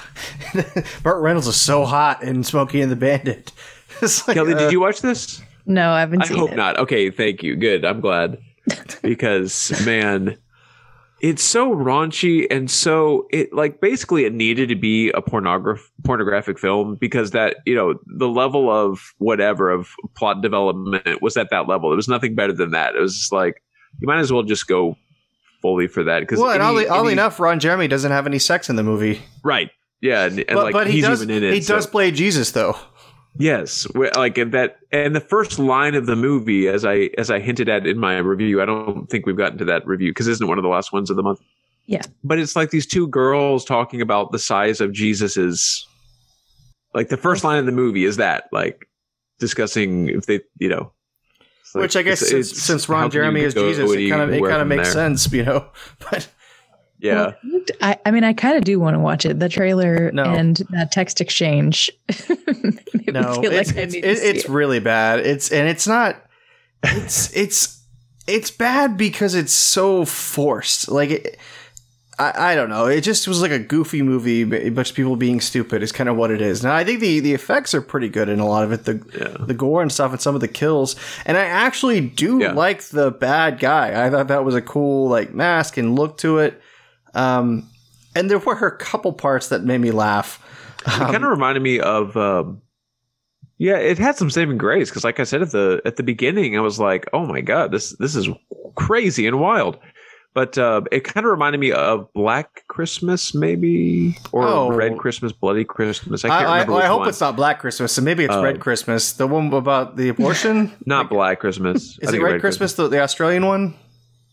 Burt 1.03 1.21
Reynolds 1.23 1.47
is 1.47 1.61
so 1.61 1.85
hot 1.85 2.23
in 2.23 2.43
Smokey 2.43 2.81
and 2.81 2.91
the 2.91 2.97
Bandit. 2.97 3.53
It's 4.03 4.27
like, 4.27 4.35
Kelly, 4.35 4.55
uh, 4.55 4.59
did 4.59 4.73
you 4.73 4.81
watch 4.81 5.03
this? 5.03 5.43
No, 5.67 5.91
I 5.91 6.01
haven't 6.01 6.23
I 6.23 6.25
seen 6.25 6.39
hope 6.39 6.53
it. 6.53 6.57
not. 6.57 6.79
Okay, 6.79 7.11
thank 7.11 7.43
you. 7.43 7.55
Good. 7.55 7.85
I'm 7.85 8.01
glad. 8.01 8.39
because 9.03 9.85
man, 9.85 10.39
it's 11.21 11.43
so 11.43 11.75
raunchy 11.75 12.47
and 12.51 12.71
so 12.71 13.27
it 13.31 13.53
like 13.53 13.81
basically 13.81 14.25
it 14.25 14.33
needed 14.33 14.69
to 14.71 14.75
be 14.75 15.11
a 15.11 15.21
pornograph 15.21 15.81
pornographic 16.05 16.59
film 16.59 16.97
because 17.01 17.33
that, 17.33 17.57
you 17.67 17.75
know, 17.75 17.95
the 18.07 18.29
level 18.29 18.71
of 18.71 19.13
whatever 19.19 19.71
of 19.71 19.89
plot 20.17 20.41
development 20.43 21.21
was 21.23 21.37
at 21.37 21.51
that 21.51 21.69
level. 21.69 21.93
It 21.93 21.97
was 21.97 22.09
nothing 22.09 22.35
better 22.35 22.53
than 22.53 22.71
that. 22.71 22.95
It 22.97 23.01
was 23.01 23.17
just 23.17 23.33
like 23.33 23.63
you 24.01 24.07
might 24.07 24.21
as 24.21 24.33
well 24.33 24.43
just 24.43 24.67
go 24.67 24.97
fully 25.61 25.89
for 25.89 26.03
that 26.05 26.21
because 26.21 26.39
Well, 26.39 26.51
and 26.51 26.63
oddly, 26.63 26.89
oddly 26.89 27.13
enough, 27.13 27.39
Ron 27.39 27.61
Jeremy 27.61 27.87
doesn't 27.89 28.11
have 28.13 28.27
any 28.27 28.39
sex 28.39 28.71
in 28.71 28.77
the 28.77 28.83
movie. 28.83 29.21
right. 29.45 29.71
Yeah, 30.03 30.25
and, 30.25 30.39
and 30.39 30.47
But, 30.55 30.65
like 30.65 30.73
but 30.73 30.87
he 30.87 30.95
he's 30.95 31.05
does. 31.05 31.23
even 31.23 31.37
in 31.37 31.45
it. 31.45 31.53
he 31.53 31.61
so- 31.61 31.75
does 31.75 31.87
play 31.87 32.11
Jesus, 32.11 32.53
though. 32.53 32.75
Yes, 33.37 33.87
like 33.95 34.37
in 34.39 34.51
that, 34.51 34.79
and 34.93 35.15
the 35.15 35.21
first 35.21 35.59
line 35.59 35.95
of 35.95 36.07
the 36.07 36.17
movie, 36.17 36.69
as 36.69 36.85
I 36.85 37.11
as 37.17 37.31
I 37.31 37.39
hinted 37.39 37.69
at 37.69 37.87
in 37.87 37.99
my 37.99 38.19
review, 38.19 38.61
I 38.61 38.67
don't 38.67 39.09
think 39.09 39.25
we've 39.25 39.37
gotten 39.37 39.57
to 39.59 39.65
that 39.67 39.87
review 39.87 40.11
because 40.11 40.27
isn't 40.29 40.47
one 40.47 40.59
of 40.59 40.63
the 40.63 40.69
last 40.69 40.93
ones 40.93 41.11
of 41.11 41.17
the 41.17 41.23
month. 41.23 41.41
Yeah. 41.87 42.03
But 42.25 42.39
it's 42.39 42.57
like 42.57 42.71
these 42.71 42.87
two 42.87 43.07
girls 43.09 43.65
talking 43.65 44.01
about 44.01 44.33
the 44.33 44.39
size 44.39 44.81
of 44.81 44.93
Jesus's. 44.93 45.87
Like 46.93 47.09
the 47.09 47.17
first 47.17 47.45
line 47.45 47.59
of 47.59 47.67
the 47.67 47.73
movie 47.73 48.05
is 48.05 48.17
that 48.17 48.45
like 48.53 48.89
discussing 49.39 50.09
if 50.09 50.27
they, 50.27 50.41
you 50.59 50.69
know, 50.69 50.93
like- 51.75 51.83
Which 51.83 51.97
I 51.97 52.03
guess 52.03 52.21
it's- 52.23 52.31
since, 52.49 52.51
it's 52.53 52.63
since 52.63 52.89
Ron 52.89 53.11
Jeremy 53.11 53.43
is 53.43 53.55
Jesus, 53.55 53.91
it 53.93 54.09
kind 54.11 54.23
of 54.23 54.33
it 54.33 54.43
kind 54.43 54.61
of 54.61 54.67
makes 54.67 54.93
there? 54.93 55.09
sense, 55.09 55.33
you 55.33 55.45
know. 55.45 55.69
But 56.11 56.29
Yeah. 57.01 57.33
I, 57.81 57.99
I 58.05 58.11
mean, 58.11 58.25
I 58.25 58.33
kind 58.33 58.57
of 58.57 58.65
do 58.65 58.79
want 58.79 58.95
to 58.95 58.99
watch 59.01 59.25
it. 59.25 59.39
The 59.39 59.49
trailer 59.49 60.11
No. 60.13 60.25
and 60.25 60.57
that 60.71 60.93
text 60.93 61.21
exchange. 61.21 61.91
no, 63.09 63.41
it's 63.43 63.73
like 63.73 63.77
it's, 63.77 63.95
need 63.95 64.03
to 64.03 64.09
it- 64.09 64.19
it's 64.19 64.45
it. 64.45 64.49
really 64.51 64.81
bad. 64.81 65.21
It's 65.21 65.51
and 65.51 65.69
it's 65.69 65.87
not. 65.87 66.17
It's 66.83 67.35
it's 67.37 67.83
it's 68.27 68.51
bad 68.51 68.97
because 68.97 69.35
it's 69.35 69.53
so 69.53 70.05
forced. 70.05 70.91
Like 70.91 71.11
it, 71.11 71.39
I 72.19 72.53
I 72.53 72.55
don't 72.55 72.69
know. 72.71 72.87
It 72.87 73.03
just 73.03 73.27
was 73.29 73.41
like 73.43 73.51
a 73.51 73.59
goofy 73.59 74.03
movie, 74.03 74.43
a 74.43 74.71
bunch 74.71 74.91
of 74.91 74.97
people 74.97 75.17
being 75.17 75.41
stupid 75.41 75.83
is 75.83 75.93
kind 75.93 76.09
of 76.09 76.17
what 76.17 76.31
it 76.31 76.41
is. 76.41 76.63
Now 76.63 76.75
I 76.75 76.85
think 76.85 77.01
the 77.01 77.21
the 77.21 77.35
effects 77.35 77.75
are 77.75 77.83
pretty 77.83 78.09
good 78.09 78.29
in 78.29 78.41
a 78.41 78.47
lot 78.47 78.65
of 78.65 78.73
it. 78.73 78.85
The 78.85 79.37
the 79.41 79.55
gore 79.55 79.83
and 79.83 79.93
stuff 79.93 80.13
and 80.13 80.21
some 80.21 80.35
of 80.35 80.41
the 80.41 80.49
kills. 80.49 80.97
And 81.27 81.37
I 81.37 81.45
actually 81.45 82.01
do 82.01 82.41
like 82.53 82.83
the 82.85 83.11
bad 83.11 83.59
guy. 83.59 84.07
I 84.07 84.11
thought 84.11 84.29
that 84.29 84.45
was 84.45 84.55
a 84.55 84.63
cool 84.63 85.09
like 85.09 85.35
mask 85.35 85.77
and 85.77 85.95
look 85.99 86.19
to 86.19 86.39
it. 86.39 86.61
Um, 87.15 87.69
and 88.15 88.31
there 88.31 88.39
were 88.39 88.55
a 88.67 88.77
couple 88.77 89.13
parts 89.13 89.49
that 89.49 89.63
made 89.65 89.81
me 89.81 89.91
laugh. 89.91 90.43
it 90.87 90.91
kind 90.91 91.17
of 91.25 91.31
reminded 91.31 91.63
me 91.63 91.79
of 91.81 92.17
um, 92.17 92.61
Yeah, 93.59 93.77
it 93.77 93.99
had 93.99 94.17
some 94.17 94.31
saving 94.31 94.59
grace 94.59 94.91
because, 94.91 95.05
like 95.05 95.21
I 95.21 95.25
said 95.25 95.43
at 95.43 95.51
the 95.53 95.81
at 95.85 95.97
the 95.97 96.03
beginning, 96.03 96.57
I 96.57 96.61
was 96.61 96.79
like, 96.81 97.07
"Oh 97.13 97.27
my 97.27 97.41
god, 97.41 97.71
this 97.73 97.91
this 97.99 98.17
is 98.17 98.29
crazy 98.75 99.27
and 99.27 99.39
wild." 99.41 99.79
But 100.33 100.57
uh, 100.57 100.83
it 100.93 101.01
kind 101.03 101.27
of 101.27 101.31
reminded 101.33 101.59
me 101.59 101.73
of 101.73 102.07
Black 102.13 102.63
Christmas, 102.69 103.35
maybe, 103.35 104.17
or 104.31 104.45
Oh. 104.47 104.71
Red 104.71 104.97
Christmas, 104.97 105.33
Bloody 105.33 105.65
Christmas. 105.65 106.25
I 106.25 106.29
I, 106.29 106.31
can't 106.31 106.47
I, 106.49 106.53
remember. 106.53 106.73
I 106.75 106.77
which 106.77 106.87
hope 106.87 106.99
one. 107.01 107.09
it's 107.09 107.21
not 107.21 107.35
Black 107.35 107.59
Christmas, 107.59 107.93
so 107.93 108.01
maybe 108.01 108.25
it's. 108.25 108.37
Red 108.37 108.61
Christmas. 108.61 109.13
The 109.15 109.27
one 109.27 109.53
about 109.53 109.97
the 109.97 110.09
abortion. 110.15 110.71
not 110.87 111.11
Black 111.11 111.41
Christmas. 111.41 111.99
I 112.03 112.05
Is 112.05 112.09
it 112.09 112.13
think 112.13 112.23
Red, 112.23 112.41
Christmas, 112.41 112.75
the, 112.75 112.87
the 112.87 113.01
Australian 113.01 113.45
one? 113.45 113.75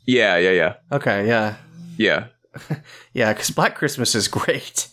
Yeah, 0.06 0.38
yeah, 0.38 0.52
yeah, 0.52 0.74
Okay, 0.92 1.28
yeah, 1.28 1.56
yeah. 1.98 2.28
yeah. 3.14 3.34
Because 3.34 3.50
Black 3.50 3.76
Christmas 3.76 4.16
is 4.16 4.28
great. 4.28 4.88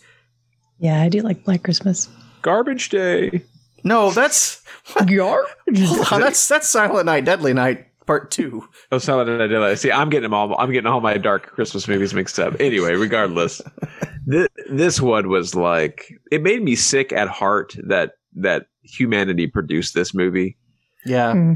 Yeah, 0.79 1.01
I 1.01 1.09
do 1.09 1.21
like 1.21 1.43
Black 1.43 1.63
Christmas. 1.63 2.09
Garbage 2.41 2.89
Day. 2.89 3.41
No, 3.83 4.11
that's 4.11 4.61
Garbage. 4.95 5.81
hold 5.81 6.13
on, 6.13 6.21
that's 6.21 6.47
that's 6.47 6.69
Silent 6.69 7.05
Night, 7.05 7.25
Deadly 7.25 7.53
Night 7.53 7.87
Part 8.05 8.31
Two. 8.31 8.67
Oh, 8.91 8.97
Silent 8.97 9.29
Night 9.29 9.47
Deadly. 9.47 9.59
Night. 9.59 9.79
See, 9.79 9.91
I'm 9.91 10.09
getting 10.09 10.23
them 10.23 10.33
all. 10.33 10.55
I'm 10.59 10.71
getting 10.71 10.87
all 10.87 11.01
my 11.01 11.17
dark 11.17 11.47
Christmas 11.47 11.87
movies 11.87 12.13
mixed 12.13 12.39
up. 12.39 12.55
Anyway, 12.59 12.93
regardless, 12.93 13.61
this, 14.25 14.47
this 14.69 15.01
one 15.01 15.29
was 15.29 15.55
like 15.55 16.13
it 16.31 16.41
made 16.41 16.63
me 16.63 16.75
sick 16.75 17.13
at 17.13 17.27
heart 17.27 17.75
that 17.83 18.13
that 18.35 18.67
humanity 18.83 19.47
produced 19.47 19.93
this 19.93 20.13
movie. 20.13 20.57
Yeah. 21.05 21.33
Hmm. 21.33 21.53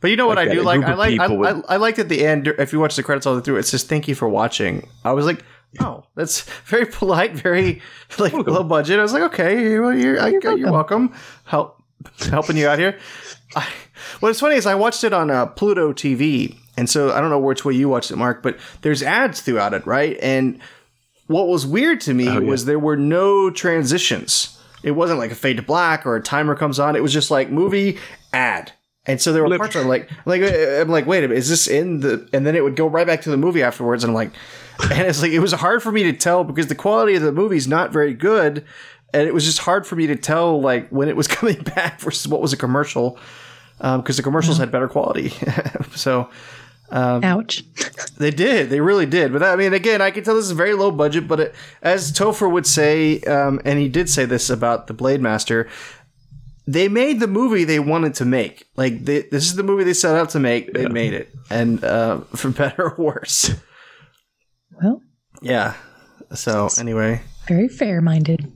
But 0.00 0.10
you 0.10 0.16
know 0.16 0.26
what 0.26 0.36
Like 0.36 0.48
I 0.48 0.54
do 0.54 0.62
like? 0.62 0.82
I 0.82 0.94
like 0.94 1.20
I, 1.20 1.28
with- 1.28 1.64
I, 1.68 1.74
I 1.74 1.76
liked 1.76 1.98
at 1.98 2.08
the 2.08 2.24
end 2.24 2.46
if 2.46 2.72
you 2.72 2.80
watch 2.80 2.96
the 2.96 3.02
credits 3.02 3.26
all 3.26 3.34
the 3.34 3.40
way 3.40 3.44
through, 3.44 3.56
it 3.58 3.64
says 3.64 3.82
thank 3.84 4.08
you 4.08 4.14
for 4.14 4.28
watching. 4.28 4.88
I 5.04 5.12
was 5.12 5.26
like, 5.26 5.44
oh, 5.80 6.04
that's 6.14 6.42
very 6.64 6.86
polite, 6.86 7.32
very 7.34 7.82
like 8.18 8.32
low 8.32 8.62
budget. 8.64 8.98
I 8.98 9.02
was 9.02 9.12
like, 9.12 9.22
okay, 9.24 9.78
well, 9.78 9.94
you're 9.94 10.20
I, 10.20 10.28
you're, 10.28 10.40
welcome. 10.40 10.72
welcome. 10.72 11.14
Help 11.44 11.82
helping 12.30 12.56
you 12.56 12.66
out 12.66 12.78
here. 12.78 12.98
I, 13.54 13.68
what's 14.20 14.40
funny 14.40 14.56
is 14.56 14.64
I 14.66 14.74
watched 14.74 15.04
it 15.04 15.12
on 15.12 15.30
uh, 15.30 15.44
Pluto 15.46 15.92
TV, 15.92 16.56
and 16.78 16.88
so 16.88 17.12
I 17.12 17.20
don't 17.20 17.28
know 17.30 17.38
which 17.38 17.64
way 17.66 17.74
you 17.74 17.88
watched 17.90 18.10
it, 18.10 18.16
Mark, 18.16 18.42
but 18.42 18.58
there's 18.80 19.02
ads 19.02 19.42
throughout 19.42 19.74
it, 19.74 19.86
right? 19.86 20.16
And 20.22 20.60
what 21.26 21.46
was 21.48 21.66
weird 21.66 22.00
to 22.02 22.14
me 22.14 22.28
Oh, 22.28 22.40
yeah. 22.40 22.48
was 22.48 22.64
there 22.64 22.78
were 22.78 22.96
no 22.96 23.50
transitions. 23.50 24.56
It 24.82 24.92
wasn't 24.92 25.18
like 25.18 25.30
a 25.30 25.34
fade 25.34 25.58
to 25.58 25.62
black 25.62 26.06
or 26.06 26.16
a 26.16 26.22
timer 26.22 26.54
comes 26.56 26.78
on. 26.78 26.96
It 26.96 27.02
was 27.02 27.12
just 27.12 27.30
like 27.30 27.50
movie 27.50 27.98
ad. 28.32 28.72
And 29.10 29.20
so 29.20 29.32
there 29.32 29.42
were 29.42 29.48
Lip- 29.48 29.58
parts 29.58 29.74
where 29.74 29.82
I'm 29.82 29.88
like, 29.88 30.08
like 30.24 30.40
uh, 30.40 30.80
I'm 30.80 30.88
like, 30.88 31.04
wait 31.04 31.24
a 31.24 31.28
minute, 31.28 31.36
is 31.38 31.48
this 31.48 31.66
in 31.66 31.98
the? 31.98 32.28
And 32.32 32.46
then 32.46 32.54
it 32.54 32.62
would 32.62 32.76
go 32.76 32.86
right 32.86 33.06
back 33.06 33.22
to 33.22 33.30
the 33.30 33.36
movie 33.36 33.60
afterwards, 33.60 34.04
and 34.04 34.12
I'm 34.12 34.14
like, 34.14 34.30
and 34.90 35.08
it's 35.08 35.20
like 35.20 35.32
it 35.32 35.40
was 35.40 35.52
hard 35.52 35.82
for 35.82 35.90
me 35.90 36.04
to 36.04 36.12
tell 36.12 36.44
because 36.44 36.68
the 36.68 36.76
quality 36.76 37.16
of 37.16 37.22
the 37.22 37.32
movie 37.32 37.56
is 37.56 37.66
not 37.66 37.92
very 37.92 38.14
good, 38.14 38.64
and 39.12 39.26
it 39.26 39.34
was 39.34 39.44
just 39.44 39.58
hard 39.58 39.84
for 39.84 39.96
me 39.96 40.06
to 40.06 40.14
tell 40.14 40.60
like 40.60 40.88
when 40.90 41.08
it 41.08 41.16
was 41.16 41.26
coming 41.38 41.60
back 41.60 41.98
versus 42.00 42.28
what 42.28 42.40
was 42.40 42.52
a 42.52 42.56
commercial, 42.56 43.18
because 43.78 44.16
the 44.16 44.22
commercials 44.22 44.58
had 44.58 44.70
better 44.70 44.88
quality. 44.88 45.30
so 45.96 46.30
Ouch. 46.92 47.64
they 48.16 48.30
did. 48.30 48.70
They 48.70 48.80
really 48.80 49.06
did. 49.06 49.32
But 49.32 49.42
I 49.42 49.56
mean, 49.56 49.72
again, 49.74 50.00
I 50.00 50.10
can 50.10 50.24
tell 50.24 50.34
this 50.34 50.44
is 50.44 50.52
very 50.52 50.74
low 50.74 50.90
budget. 50.90 51.28
But 51.28 51.40
it, 51.40 51.54
as 51.82 52.12
Topher 52.12 52.50
would 52.50 52.66
say, 52.66 53.20
um, 53.22 53.60
and 53.64 53.78
he 53.78 53.88
did 53.88 54.08
say 54.08 54.24
this 54.24 54.50
about 54.50 54.86
the 54.86 54.94
Blade 54.94 55.20
Master, 55.20 55.68
they 56.72 56.88
made 56.88 57.18
the 57.20 57.26
movie 57.26 57.64
they 57.64 57.80
wanted 57.80 58.14
to 58.14 58.24
make. 58.24 58.66
Like 58.76 59.04
they, 59.04 59.22
this 59.22 59.44
is 59.46 59.56
the 59.56 59.62
movie 59.62 59.84
they 59.84 59.94
set 59.94 60.16
out 60.16 60.30
to 60.30 60.40
make. 60.40 60.72
They 60.72 60.86
made 60.86 61.12
it, 61.14 61.28
and 61.50 61.82
uh, 61.82 62.20
for 62.36 62.50
better 62.62 62.90
or 62.90 62.94
worse. 63.04 63.50
Well, 64.82 65.02
Yeah. 65.42 65.74
So 66.34 66.68
anyway, 66.78 67.22
very 67.48 67.68
fair 67.68 68.00
minded. 68.00 68.50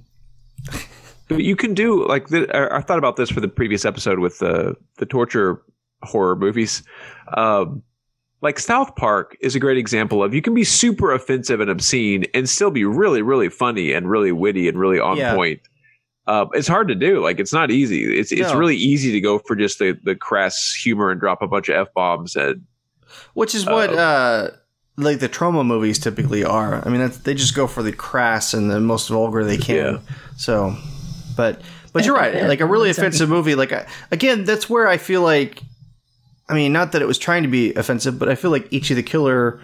But 1.28 1.42
you 1.42 1.56
can 1.56 1.74
do 1.74 2.06
like 2.06 2.28
the, 2.28 2.46
I 2.56 2.78
I 2.78 2.80
thought 2.82 2.98
about 2.98 3.16
this 3.16 3.30
for 3.30 3.40
the 3.40 3.48
previous 3.48 3.84
episode 3.84 4.18
with 4.20 4.38
the 4.38 4.76
the 4.98 5.06
torture 5.06 5.60
horror 6.02 6.36
movies. 6.36 6.82
Um, 7.36 7.82
like 8.42 8.58
South 8.58 8.94
Park 8.94 9.36
is 9.40 9.56
a 9.56 9.58
great 9.60 9.78
example 9.78 10.22
of 10.22 10.34
you 10.34 10.42
can 10.42 10.54
be 10.54 10.64
super 10.64 11.12
offensive 11.12 11.60
and 11.60 11.70
obscene 11.70 12.26
and 12.34 12.48
still 12.48 12.70
be 12.70 12.84
really 12.84 13.22
really 13.22 13.48
funny 13.48 13.92
and 13.92 14.08
really 14.08 14.32
witty 14.32 14.68
and 14.68 14.78
really 14.78 15.00
on 15.00 15.16
Yeah. 15.16 15.34
point. 15.34 15.60
Uh, 16.26 16.46
it's 16.52 16.68
hard 16.68 16.88
to 16.88 16.94
do. 16.94 17.20
Like 17.22 17.38
it's 17.38 17.52
not 17.52 17.70
easy. 17.70 18.18
It's 18.18 18.32
it's 18.32 18.54
really 18.54 18.76
easy 18.76 19.12
to 19.12 19.20
go 19.20 19.38
for 19.38 19.54
just 19.54 19.78
the 19.78 19.98
the 20.04 20.14
crass 20.14 20.72
humor 20.72 21.10
and 21.10 21.20
drop 21.20 21.42
a 21.42 21.46
bunch 21.46 21.68
of 21.68 21.76
f 21.76 21.92
bombs 21.94 22.34
and 22.34 22.62
which 23.34 23.54
is 23.54 23.66
what 23.66 23.92
uh, 23.92 24.50
like 24.96 25.18
the 25.18 25.28
Troma 25.28 25.66
movies 25.66 25.98
typically 25.98 26.44
are. 26.44 26.82
I 26.84 26.88
mean, 26.88 27.00
that's, 27.00 27.18
they 27.18 27.34
just 27.34 27.54
go 27.54 27.66
for 27.66 27.82
the 27.82 27.92
crass 27.92 28.54
and 28.54 28.70
the 28.70 28.80
most 28.80 29.08
vulgar 29.08 29.44
they 29.44 29.58
can. 29.58 29.76
Yeah. 29.76 29.98
So, 30.36 30.76
but 31.36 31.60
but 31.92 32.06
you're 32.06 32.16
right. 32.16 32.44
Like 32.44 32.60
a 32.60 32.66
really 32.66 32.90
offensive 32.90 33.28
movie. 33.28 33.54
Like 33.54 33.72
I, 33.72 33.86
again, 34.10 34.44
that's 34.44 34.68
where 34.68 34.88
I 34.88 34.96
feel 34.96 35.22
like. 35.22 35.62
I 36.46 36.52
mean, 36.52 36.74
not 36.74 36.92
that 36.92 37.00
it 37.00 37.06
was 37.06 37.16
trying 37.16 37.42
to 37.44 37.48
be 37.48 37.72
offensive, 37.72 38.18
but 38.18 38.28
I 38.28 38.34
feel 38.34 38.50
like 38.50 38.70
Ichi 38.70 38.92
the 38.92 39.02
Killer 39.02 39.62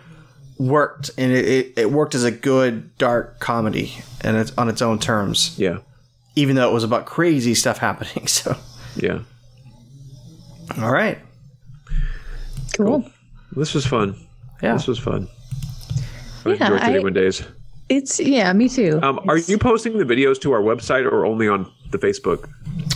worked, 0.58 1.10
and 1.18 1.30
it, 1.30 1.44
it, 1.46 1.72
it 1.76 1.92
worked 1.92 2.14
as 2.14 2.24
a 2.24 2.30
good 2.30 2.96
dark 2.96 3.38
comedy, 3.38 3.98
and 4.22 4.36
it's 4.38 4.52
on 4.56 4.70
its 4.70 4.80
own 4.80 4.98
terms. 4.98 5.54
yeah 5.58 5.80
Even 6.40 6.56
though 6.56 6.68
it 6.68 6.72
was 6.72 6.84
about 6.84 7.04
crazy 7.06 7.54
stuff 7.54 7.78
happening. 7.78 8.26
So, 8.40 8.56
yeah. 8.96 9.20
all 10.80 10.90
right, 10.90 11.18
Cool. 12.76 13.04
This 13.54 13.74
was 13.74 13.84
fun. 13.86 14.16
Yeah. 14.62 14.72
this 14.74 14.86
was 14.86 14.98
fun. 14.98 15.28
I 16.46 16.50
Yeah, 16.54 16.84
enjoyed 16.84 17.16
I- 17.16 17.20
days. 17.20 17.42
It's 17.88 18.20
yeah, 18.20 18.52
me 18.52 18.68
too. 18.68 19.00
Um, 19.02 19.18
are 19.28 19.36
you 19.36 19.58
posting 19.58 19.98
the 19.98 20.04
videos 20.04 20.40
to 20.42 20.52
our 20.52 20.60
website 20.62 21.04
or 21.10 21.26
only 21.26 21.48
on 21.48 21.70
the 21.90 21.98
Facebook? 21.98 22.44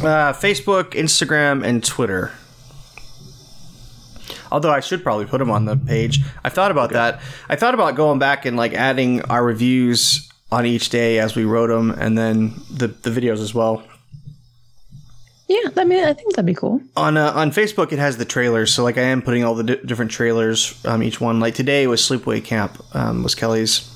uh, 0.00 0.32
Facebook, 0.32 0.90
Instagram, 0.92 1.64
and 1.64 1.82
Twitter. 1.84 2.30
Although 4.52 4.70
I 4.70 4.78
should 4.80 5.02
probably 5.02 5.26
put 5.26 5.38
them 5.38 5.50
on 5.50 5.64
the 5.64 5.76
page. 5.76 6.20
I 6.44 6.48
thought 6.48 6.70
about 6.70 6.90
that. 6.92 7.20
I 7.48 7.56
thought 7.56 7.74
about 7.74 7.96
going 7.96 8.20
back 8.20 8.46
and 8.46 8.56
like 8.56 8.72
adding 8.72 9.22
our 9.22 9.44
reviews 9.44 10.30
on 10.54 10.64
each 10.66 10.88
day 10.90 11.18
as 11.18 11.34
we 11.36 11.44
wrote 11.44 11.68
them, 11.74 11.90
and 11.90 12.16
then 12.16 12.34
the 12.80 12.88
the 12.88 13.10
videos 13.10 13.40
as 13.40 13.52
well. 13.54 13.82
yeah, 15.48 15.68
I 15.76 15.84
mean, 15.84 16.04
I 16.04 16.12
think 16.14 16.28
that'd 16.34 16.46
be 16.46 16.54
cool. 16.54 16.80
On 16.96 17.16
uh, 17.16 17.32
on 17.42 17.50
Facebook, 17.50 17.92
it 17.92 17.98
has 17.98 18.16
the 18.16 18.24
trailers. 18.24 18.72
So 18.74 18.84
like 18.88 18.98
I 18.98 19.02
am 19.14 19.20
putting 19.22 19.44
all 19.44 19.54
the 19.54 19.64
di- 19.64 19.82
different 19.84 20.10
trailers. 20.10 20.58
Um, 20.86 21.02
each 21.02 21.20
one. 21.20 21.40
Like 21.40 21.54
today 21.54 21.86
was 21.86 22.00
Sleepaway 22.00 22.40
Camp. 22.44 22.72
Um, 22.94 23.22
was 23.22 23.34
Kelly's. 23.34 23.90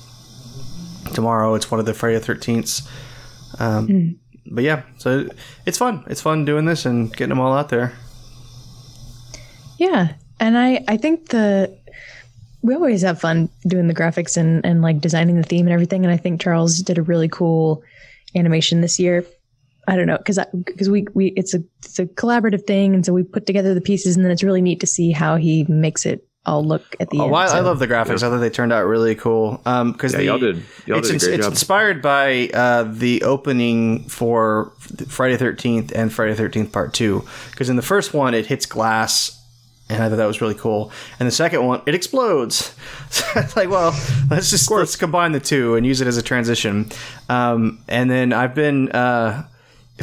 Tomorrow 1.13 1.55
it's 1.55 1.71
one 1.71 1.79
of 1.79 1.85
the 1.85 1.93
Friday 1.93 2.19
the 2.19 2.25
Thirteenths. 2.33 2.87
Um, 3.59 4.19
But 4.51 4.63
yeah, 4.63 4.81
so 4.97 5.29
it's 5.65 5.77
fun. 5.77 6.03
It's 6.07 6.21
fun 6.21 6.45
doing 6.45 6.65
this 6.65 6.85
and 6.85 7.11
getting 7.11 7.29
them 7.29 7.39
all 7.39 7.53
out 7.53 7.69
there. 7.69 7.93
Yeah, 9.77 10.13
and 10.39 10.57
I 10.57 10.83
I 10.87 10.97
think 10.97 11.29
the 11.29 11.77
we 12.61 12.73
always 12.75 13.01
have 13.03 13.19
fun 13.19 13.49
doing 13.67 13.87
the 13.87 13.93
graphics 13.95 14.37
and 14.37 14.65
and 14.65 14.81
like 14.81 14.99
designing 15.01 15.35
the 15.37 15.43
theme 15.43 15.65
and 15.67 15.73
everything. 15.73 16.03
And 16.05 16.13
I 16.13 16.17
think 16.17 16.41
Charles 16.41 16.79
did 16.79 16.97
a 16.97 17.01
really 17.01 17.29
cool 17.29 17.83
animation 18.35 18.81
this 18.81 18.99
year. 18.99 19.25
I 19.87 19.95
don't 19.95 20.07
know 20.07 20.17
because 20.17 20.39
because 20.53 20.89
we 20.89 21.07
we 21.13 21.27
it's 21.35 21.53
a 21.53 21.63
it's 21.79 21.97
a 21.99 22.05
collaborative 22.05 22.67
thing, 22.67 22.93
and 22.93 23.05
so 23.05 23.11
we 23.13 23.23
put 23.23 23.45
together 23.45 23.73
the 23.73 23.81
pieces, 23.81 24.15
and 24.15 24.23
then 24.25 24.31
it's 24.31 24.43
really 24.43 24.61
neat 24.61 24.81
to 24.81 24.87
see 24.87 25.11
how 25.11 25.35
he 25.35 25.63
makes 25.67 26.05
it 26.05 26.25
all 26.45 26.63
look 26.63 26.95
at 26.99 27.09
the 27.09 27.19
Oh, 27.19 27.25
end. 27.25 27.35
I, 27.35 27.57
I 27.57 27.59
love 27.61 27.79
the 27.79 27.87
graphics. 27.87 28.23
I 28.23 28.29
thought 28.29 28.37
they 28.37 28.49
turned 28.49 28.71
out 28.71 28.85
really 28.85 29.13
cool. 29.15 29.61
Um, 29.65 29.91
because 29.91 30.13
Yeah, 30.13 30.19
y'all 30.21 30.37
did- 30.39 30.63
y'all 30.85 30.99
it's, 30.99 31.09
did 31.09 31.21
a 31.21 31.25
great 31.25 31.33
it's 31.35 31.45
job. 31.45 31.51
inspired 31.53 32.01
by 32.01 32.49
uh, 32.53 32.83
the 32.83 33.23
opening 33.23 34.03
for 34.07 34.71
Friday 35.07 35.37
Thirteenth 35.37 35.91
and 35.95 36.13
Friday 36.13 36.35
Thirteenth 36.35 36.71
Part 36.71 36.93
Two. 36.93 37.25
Because 37.51 37.69
in 37.69 37.75
the 37.75 37.81
first 37.81 38.13
one, 38.13 38.33
it 38.33 38.45
hits 38.45 38.65
glass, 38.65 39.38
and 39.89 40.03
I 40.03 40.09
thought 40.09 40.17
that 40.17 40.25
was 40.27 40.39
really 40.41 40.55
cool. 40.55 40.91
And 41.19 41.27
the 41.27 41.31
second 41.31 41.65
one, 41.65 41.81
it 41.85 41.95
explodes. 41.95 42.75
So 43.11 43.25
it's 43.39 43.55
like, 43.55 43.69
well, 43.69 43.89
let's 44.29 44.51
just 44.51 44.69
let's 44.69 44.95
combine 44.95 45.31
the 45.31 45.39
two 45.39 45.75
and 45.75 45.83
use 45.85 45.99
it 45.99 46.07
as 46.07 46.17
a 46.17 46.21
transition. 46.21 46.91
Um, 47.27 47.83
and 47.87 48.09
then 48.11 48.33
I've 48.33 48.53
been 48.53 48.91
uh, 48.91 49.47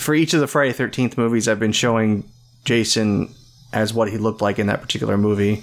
for 0.01 0.13
each 0.15 0.35
of 0.35 0.41
the 0.41 0.49
Friday 0.49 0.73
Thirteenth 0.73 1.17
movies, 1.17 1.47
I've 1.47 1.61
been 1.61 1.71
showing 1.73 2.29
Jason 2.65 3.33
as 3.73 3.95
what 3.95 4.11
he 4.11 4.19
looked 4.19 4.41
like 4.43 4.59
in 4.59 4.67
that 4.67 4.81
particular 4.83 5.17
movie. 5.17 5.63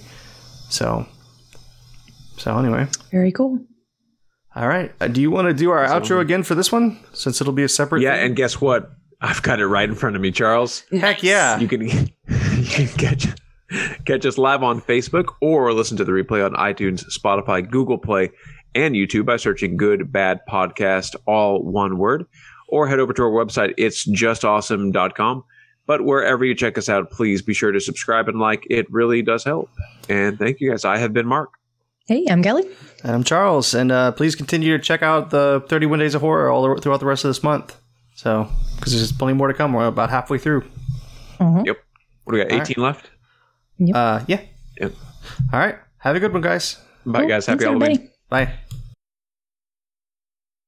So, 0.70 1.06
so 2.38 2.58
anyway, 2.58 2.88
Very 3.12 3.32
cool. 3.34 3.60
all 4.56 4.68
right. 4.70 4.92
Uh, 5.02 5.08
do 5.10 5.20
you 5.22 5.30
want 5.32 5.48
to 5.50 5.54
do 5.54 5.70
our 5.72 5.86
outro 5.86 6.20
again 6.22 6.44
for 6.44 6.56
this 6.56 6.72
one, 6.72 6.98
since 7.14 7.42
it'll 7.42 7.52
be 7.54 7.64
a 7.64 7.70
separate? 7.70 8.02
Yeah, 8.02 8.16
thing? 8.16 8.28
and 8.28 8.36
guess 8.38 8.62
what? 8.62 8.90
I've 9.22 9.42
got 9.42 9.60
it 9.60 9.68
right 9.68 9.88
in 9.90 9.96
front 9.96 10.16
of 10.16 10.22
me, 10.22 10.32
Charles. 10.32 10.84
heck 10.92 11.24
yeah, 11.24 11.60
You 11.60 11.68
can, 11.68 11.82
you 11.88 12.08
can 12.66 12.88
catch 12.98 13.26
catch 14.06 14.26
us 14.26 14.38
live 14.38 14.64
on 14.64 14.82
Facebook 14.82 15.34
or 15.42 15.72
listen 15.74 15.98
to 15.98 16.04
the 16.06 16.12
replay 16.12 16.46
on 16.46 16.54
iTunes, 16.54 17.04
Spotify, 17.18 17.68
Google 17.70 17.98
Play, 17.98 18.32
and 18.76 18.96
YouTube 18.96 19.26
by 19.26 19.38
searching 19.38 19.78
"Good 19.78 20.12
Bad 20.12 20.42
Podcast," 20.50 21.16
all 21.26 21.64
one 21.64 21.98
word, 21.98 22.26
or 22.68 22.88
head 22.88 23.00
over 23.00 23.14
to 23.14 23.22
our 23.24 23.30
website. 23.32 23.74
It's 23.78 24.06
justawesome.com. 24.08 25.44
But 25.86 26.06
wherever 26.06 26.46
you 26.46 26.56
check 26.56 26.78
us 26.78 26.88
out, 26.88 27.12
please 27.12 27.42
be 27.42 27.54
sure 27.54 27.72
to 27.74 27.80
subscribe 27.80 28.30
and 28.30 28.40
like. 28.40 28.66
It 28.70 28.90
really 28.90 29.22
does 29.22 29.44
help. 29.44 29.70
And 30.08 30.40
thank 30.40 30.62
you 30.62 30.70
guys. 30.72 30.86
I 30.86 30.98
have 30.98 31.12
been 31.14 31.28
Mark. 31.28 31.50
Hey, 32.08 32.26
I'm 32.30 32.42
Kelly. 32.44 32.64
and 33.04 33.12
I'm 33.14 33.24
Charles, 33.24 33.74
and 33.74 33.92
uh, 33.92 34.12
please 34.14 34.36
continue 34.36 34.78
to 34.78 34.84
check 34.84 35.02
out 35.02 35.30
the 35.30 35.64
31 35.70 36.00
Days 36.00 36.16
of 36.16 36.22
Horror 36.22 36.50
all 36.50 36.76
the- 36.76 36.82
throughout 36.82 37.00
the 37.00 37.06
rest 37.06 37.24
of 37.26 37.30
this 37.30 37.44
month. 37.44 37.78
So, 38.16 38.48
because 38.78 38.94
there's 38.94 39.12
plenty 39.12 39.34
more 39.34 39.48
to 39.48 39.54
come. 39.54 39.74
We're 39.74 39.88
about 39.88 40.10
halfway 40.10 40.38
through. 40.38 40.64
Yep. 41.40 41.78
What 42.24 42.34
do 42.34 42.38
we 42.40 42.44
got? 42.44 42.52
All 42.52 42.60
right. 42.60 42.70
18 42.70 42.82
left? 43.88 43.98
Uh, 43.98 44.26
yeah. 44.28 44.42
Yep. 44.80 44.92
All 45.52 45.60
right. 45.60 45.78
Have 46.00 46.16
a 46.16 46.20
good 46.20 46.34
one, 46.34 46.42
guys. 46.42 46.78
Bye, 47.06 47.26
guys. 47.26 47.46
Happy 47.46 47.66
Halloween. 47.66 48.10
Bye. 48.30 48.54